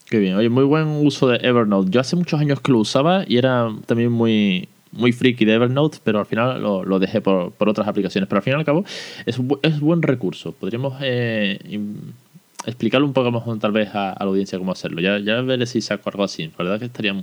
Qué 0.10 0.19
bien, 0.19 0.36
oye, 0.36 0.49
muy 0.49 0.65
buen 0.65 1.06
uso 1.06 1.29
de 1.29 1.38
Evernote. 1.38 1.89
Yo 1.89 2.01
hace 2.01 2.17
muchos 2.17 2.41
años 2.41 2.60
que 2.60 2.73
lo 2.73 2.79
usaba 2.79 3.23
y 3.25 3.38
era 3.38 3.69
también 3.86 4.12
muy, 4.12 4.67
muy 4.93 5.12
friki 5.12 5.45
de 5.45 5.53
Evernote, 5.53 5.97
pero 6.03 6.19
al 6.19 6.25
final 6.25 6.62
lo, 6.62 6.84
lo 6.84 6.99
dejé 6.99 7.21
por, 7.21 7.51
por, 7.51 7.69
otras 7.69 7.88
aplicaciones. 7.88 8.27
Pero 8.27 8.38
al 8.38 8.43
fin 8.43 8.53
y 8.53 8.56
al 8.56 8.65
cabo 8.65 8.84
es, 9.25 9.39
es 9.62 9.79
buen 9.79 10.01
recurso. 10.01 10.51
Podríamos 10.53 10.95
eh, 11.01 11.60
explicarlo 12.65 13.06
un 13.06 13.13
poco 13.13 13.32
más 13.32 13.43
tal 13.60 13.71
vez 13.71 13.89
a, 13.93 14.15
la 14.19 14.25
audiencia 14.25 14.58
cómo 14.58 14.71
hacerlo. 14.71 15.01
Ya, 15.01 15.19
ya 15.19 15.41
veré 15.41 15.65
si 15.65 15.82
saco 15.82 16.10
algo 16.10 16.23
así. 16.23 16.51
La 16.58 16.63
verdad 16.63 16.79
que 16.79 16.86
estaría 16.86 17.13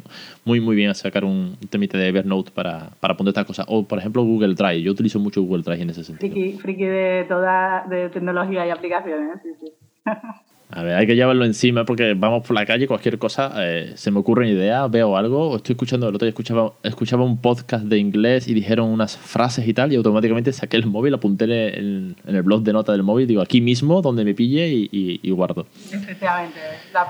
muy 0.44 0.60
muy 0.60 0.76
bien 0.76 0.94
sacar 0.94 1.24
un 1.24 1.56
temite 1.70 1.96
de 1.96 2.08
Evernote 2.08 2.50
para, 2.50 2.90
para 3.00 3.16
poner 3.16 3.30
estas 3.30 3.46
cosas. 3.46 3.66
O 3.68 3.84
por 3.84 3.98
ejemplo 3.98 4.22
Google 4.22 4.54
Drive. 4.54 4.82
Yo 4.82 4.92
utilizo 4.92 5.18
mucho 5.18 5.42
Google 5.42 5.62
Drive 5.62 5.82
en 5.82 5.90
ese 5.90 6.04
sentido. 6.04 6.32
Friki, 6.32 6.58
friki 6.58 6.84
de 6.84 7.24
toda 7.28 7.86
de 7.88 8.08
tecnología 8.10 8.66
y 8.66 8.70
aplicaciones. 8.70 9.40
Sí, 9.42 9.50
sí. 9.60 9.72
A 10.72 10.84
ver, 10.84 10.94
hay 10.94 11.06
que 11.06 11.16
llevarlo 11.16 11.44
encima 11.44 11.84
porque 11.84 12.14
vamos 12.14 12.46
por 12.46 12.54
la 12.54 12.64
calle, 12.64 12.86
cualquier 12.86 13.18
cosa, 13.18 13.52
eh, 13.56 13.92
se 13.96 14.12
me 14.12 14.20
ocurre 14.20 14.44
una 14.44 14.52
idea, 14.52 14.86
veo 14.86 15.16
algo, 15.16 15.50
o 15.50 15.56
estoy 15.56 15.72
escuchando, 15.72 16.08
el 16.08 16.14
otro 16.14 16.26
día 16.26 16.30
escuchaba, 16.30 16.74
escuchaba 16.84 17.24
un 17.24 17.38
podcast 17.38 17.86
de 17.86 17.98
inglés 17.98 18.46
y 18.46 18.54
dijeron 18.54 18.88
unas 18.88 19.16
frases 19.16 19.66
y 19.66 19.74
tal, 19.74 19.92
y 19.92 19.96
automáticamente 19.96 20.52
saqué 20.52 20.76
el 20.76 20.86
móvil, 20.86 21.14
apunté 21.14 21.76
en, 21.76 22.14
el 22.24 22.42
blog 22.42 22.62
de 22.62 22.72
nota 22.72 22.92
del 22.92 23.02
móvil, 23.02 23.26
digo 23.26 23.42
aquí 23.42 23.60
mismo, 23.60 24.00
donde 24.00 24.24
me 24.24 24.32
pille 24.32 24.68
y, 24.68 25.30
guardo. 25.32 25.66
Efectivamente. 25.92 26.60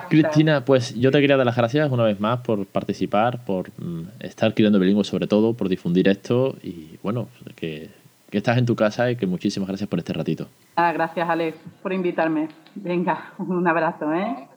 Cristina, 0.09 0.65
pues 0.65 0.95
yo 0.99 1.11
te 1.11 1.21
quería 1.21 1.37
dar 1.37 1.45
las 1.45 1.57
gracias 1.57 1.91
una 1.91 2.05
vez 2.05 2.19
más 2.19 2.41
por 2.41 2.65
participar, 2.65 3.45
por 3.45 3.71
mm, 3.79 4.09
estar 4.21 4.55
criando 4.55 4.79
bilingüe 4.79 5.05
sobre 5.05 5.27
todo, 5.27 5.53
por 5.53 5.69
difundir 5.69 6.09
esto 6.09 6.57
y 6.63 6.97
bueno, 7.03 7.29
que 7.57 8.00
que 8.31 8.39
estás 8.39 8.59
en 8.59 8.67
tu 8.67 8.77
casa 8.77 9.11
y 9.11 9.17
que 9.17 9.27
muchísimas 9.27 9.69
gracias 9.69 9.89
por 9.89 9.99
este 9.99 10.13
ratito. 10.13 10.49
Ah, 10.77 10.93
gracias, 10.93 11.29
Alex, 11.29 11.59
por 11.83 11.93
invitarme. 11.93 12.49
Venga, 12.75 13.33
un 13.39 13.67
abrazo, 13.67 14.13
¿eh? 14.15 14.49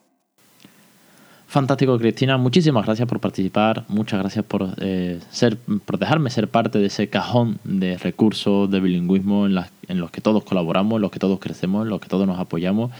Fantástico, 1.48 1.98
Cristina. 2.00 2.38
Muchísimas 2.38 2.86
gracias 2.86 3.08
por 3.08 3.20
participar. 3.20 3.84
Muchas 3.88 4.20
gracias 4.20 4.44
por, 4.44 4.70
eh, 4.78 5.20
ser, 5.30 5.58
por 5.86 6.00
dejarme 6.00 6.32
ser 6.32 6.48
parte 6.48 6.80
de 6.80 6.88
ese 6.88 7.10
cajón 7.10 7.60
de 7.64 7.98
recursos 7.98 8.72
de 8.72 8.80
bilingüismo 8.80 9.46
en, 9.46 9.60
en 9.88 10.00
los 10.00 10.10
que 10.10 10.22
todos 10.22 10.44
colaboramos, 10.44 10.96
en 10.96 11.02
los 11.02 11.12
que 11.12 11.20
todos 11.20 11.40
crecemos, 11.40 11.84
en 11.84 11.90
los 11.90 12.00
que 12.00 12.08
todos 12.08 12.26
nos 12.26 12.40
apoyamos 12.40 12.92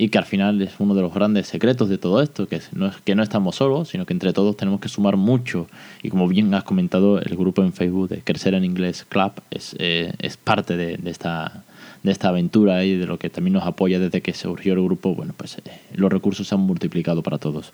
y 0.00 0.10
que 0.10 0.18
al 0.18 0.24
final 0.24 0.62
es 0.62 0.76
uno 0.78 0.94
de 0.94 1.02
los 1.02 1.12
grandes 1.12 1.48
secretos 1.48 1.88
de 1.88 1.98
todo 1.98 2.22
esto, 2.22 2.46
que 2.46 2.62
no 2.72 2.86
es 2.86 2.96
que 2.98 3.16
no 3.16 3.22
estamos 3.24 3.56
solos, 3.56 3.88
sino 3.88 4.06
que 4.06 4.12
entre 4.12 4.32
todos 4.32 4.56
tenemos 4.56 4.80
que 4.80 4.88
sumar 4.88 5.16
mucho. 5.16 5.66
Y 6.04 6.08
como 6.08 6.28
bien 6.28 6.54
has 6.54 6.62
comentado, 6.62 7.20
el 7.20 7.36
grupo 7.36 7.64
en 7.64 7.72
Facebook 7.72 8.08
de 8.08 8.22
Crecer 8.22 8.54
en 8.54 8.64
Inglés 8.64 9.04
Club 9.08 9.32
es, 9.50 9.74
eh, 9.80 10.12
es 10.20 10.36
parte 10.36 10.76
de, 10.76 11.00
esta 11.04 11.64
de 12.04 12.12
esta 12.12 12.28
aventura 12.28 12.84
y 12.84 12.94
de 12.94 13.06
lo 13.08 13.18
que 13.18 13.28
también 13.28 13.54
nos 13.54 13.64
apoya 13.64 13.98
desde 13.98 14.20
que 14.20 14.34
surgió 14.34 14.74
el 14.74 14.84
grupo, 14.84 15.16
bueno, 15.16 15.34
pues 15.36 15.58
eh, 15.58 15.62
los 15.94 16.12
recursos 16.12 16.46
se 16.46 16.54
han 16.54 16.60
multiplicado 16.60 17.24
para 17.24 17.38
todos. 17.38 17.72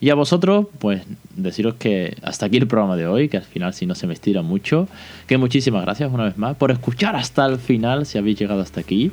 Y 0.00 0.08
a 0.08 0.14
vosotros, 0.14 0.68
pues 0.78 1.02
deciros 1.36 1.74
que 1.74 2.16
hasta 2.22 2.46
aquí 2.46 2.56
el 2.56 2.66
programa 2.66 2.96
de 2.96 3.06
hoy, 3.06 3.28
que 3.28 3.36
al 3.36 3.44
final 3.44 3.74
si 3.74 3.84
no 3.84 3.94
se 3.94 4.06
me 4.06 4.14
estira 4.14 4.40
mucho, 4.40 4.88
que 5.26 5.36
muchísimas 5.36 5.82
gracias 5.84 6.10
una 6.10 6.24
vez 6.24 6.38
más 6.38 6.56
por 6.56 6.70
escuchar 6.70 7.14
hasta 7.14 7.44
el 7.44 7.58
final 7.58 8.06
si 8.06 8.16
habéis 8.16 8.38
llegado 8.38 8.62
hasta 8.62 8.80
aquí 8.80 9.12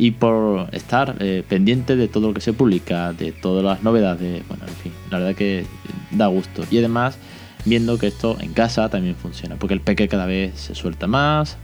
y 0.00 0.12
por 0.12 0.68
estar 0.72 1.16
eh, 1.20 1.44
pendiente 1.46 1.94
de 1.94 2.08
todo 2.08 2.28
lo 2.28 2.34
que 2.34 2.40
se 2.40 2.54
publica, 2.54 3.12
de 3.12 3.32
todas 3.32 3.62
las 3.62 3.82
novedades. 3.82 4.42
Bueno, 4.48 4.64
en 4.66 4.74
fin, 4.74 4.92
la 5.10 5.18
verdad 5.18 5.34
que 5.34 5.66
da 6.10 6.26
gusto. 6.26 6.64
Y 6.70 6.78
además, 6.78 7.18
viendo 7.66 7.98
que 7.98 8.06
esto 8.06 8.38
en 8.40 8.54
casa 8.54 8.88
también 8.88 9.14
funciona, 9.14 9.56
porque 9.56 9.74
el 9.74 9.82
peque 9.82 10.08
cada 10.08 10.24
vez 10.24 10.58
se 10.58 10.74
suelta 10.74 11.06
más, 11.06 11.58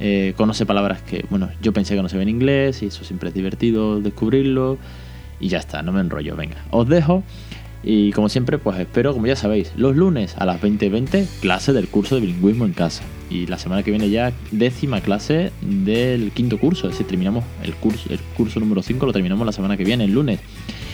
eh, 0.00 0.34
conoce 0.36 0.66
palabras 0.66 1.00
que, 1.02 1.26
bueno, 1.30 1.48
yo 1.62 1.72
pensé 1.72 1.94
que 1.94 2.02
no 2.02 2.08
se 2.08 2.16
ve 2.16 2.24
en 2.24 2.28
inglés 2.28 2.82
y 2.82 2.86
eso 2.86 3.04
siempre 3.04 3.28
es 3.28 3.36
divertido 3.36 4.00
descubrirlo. 4.00 4.78
Y 5.38 5.46
ya 5.46 5.58
está, 5.58 5.82
no 5.82 5.92
me 5.92 6.00
enrollo, 6.00 6.34
venga, 6.34 6.56
os 6.72 6.88
dejo. 6.88 7.22
Y 7.88 8.10
como 8.10 8.28
siempre, 8.28 8.58
pues 8.58 8.80
espero, 8.80 9.14
como 9.14 9.28
ya 9.28 9.36
sabéis, 9.36 9.72
los 9.76 9.94
lunes 9.94 10.34
a 10.38 10.44
las 10.44 10.60
20.20, 10.60 11.24
clase 11.40 11.72
del 11.72 11.86
curso 11.86 12.16
de 12.16 12.20
bilingüismo 12.22 12.66
en 12.66 12.72
casa. 12.72 13.04
Y 13.30 13.46
la 13.46 13.58
semana 13.58 13.84
que 13.84 13.92
viene 13.92 14.10
ya 14.10 14.32
décima 14.50 15.00
clase 15.00 15.52
del 15.60 16.32
quinto 16.32 16.58
curso. 16.58 16.88
Es 16.88 16.94
decir, 16.94 17.06
terminamos 17.06 17.44
el 17.62 17.76
curso, 17.76 18.10
el 18.10 18.18
curso 18.36 18.58
número 18.58 18.82
5 18.82 19.06
lo 19.06 19.12
terminamos 19.12 19.46
la 19.46 19.52
semana 19.52 19.76
que 19.76 19.84
viene, 19.84 20.02
el 20.02 20.14
lunes. 20.14 20.40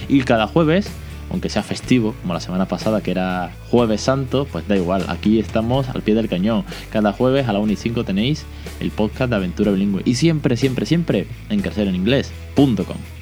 Y 0.06 0.20
cada 0.20 0.46
jueves, 0.46 0.90
aunque 1.30 1.48
sea 1.48 1.62
festivo, 1.62 2.14
como 2.20 2.34
la 2.34 2.40
semana 2.40 2.68
pasada 2.68 3.02
que 3.02 3.12
era 3.12 3.52
jueves 3.70 4.02
santo, 4.02 4.46
pues 4.52 4.68
da 4.68 4.76
igual, 4.76 5.06
aquí 5.08 5.38
estamos 5.38 5.88
al 5.88 6.02
pie 6.02 6.14
del 6.14 6.28
cañón. 6.28 6.62
Cada 6.90 7.14
jueves 7.14 7.48
a 7.48 7.54
la 7.54 7.58
1 7.58 7.72
y 7.72 7.76
5 7.76 8.04
tenéis 8.04 8.44
el 8.80 8.90
podcast 8.90 9.30
de 9.30 9.36
Aventura 9.36 9.72
Bilingüe. 9.72 10.02
Y 10.04 10.16
siempre, 10.16 10.58
siempre, 10.58 10.84
siempre 10.84 11.26
en 11.48 11.62
crecereninglés.com. 11.62 13.21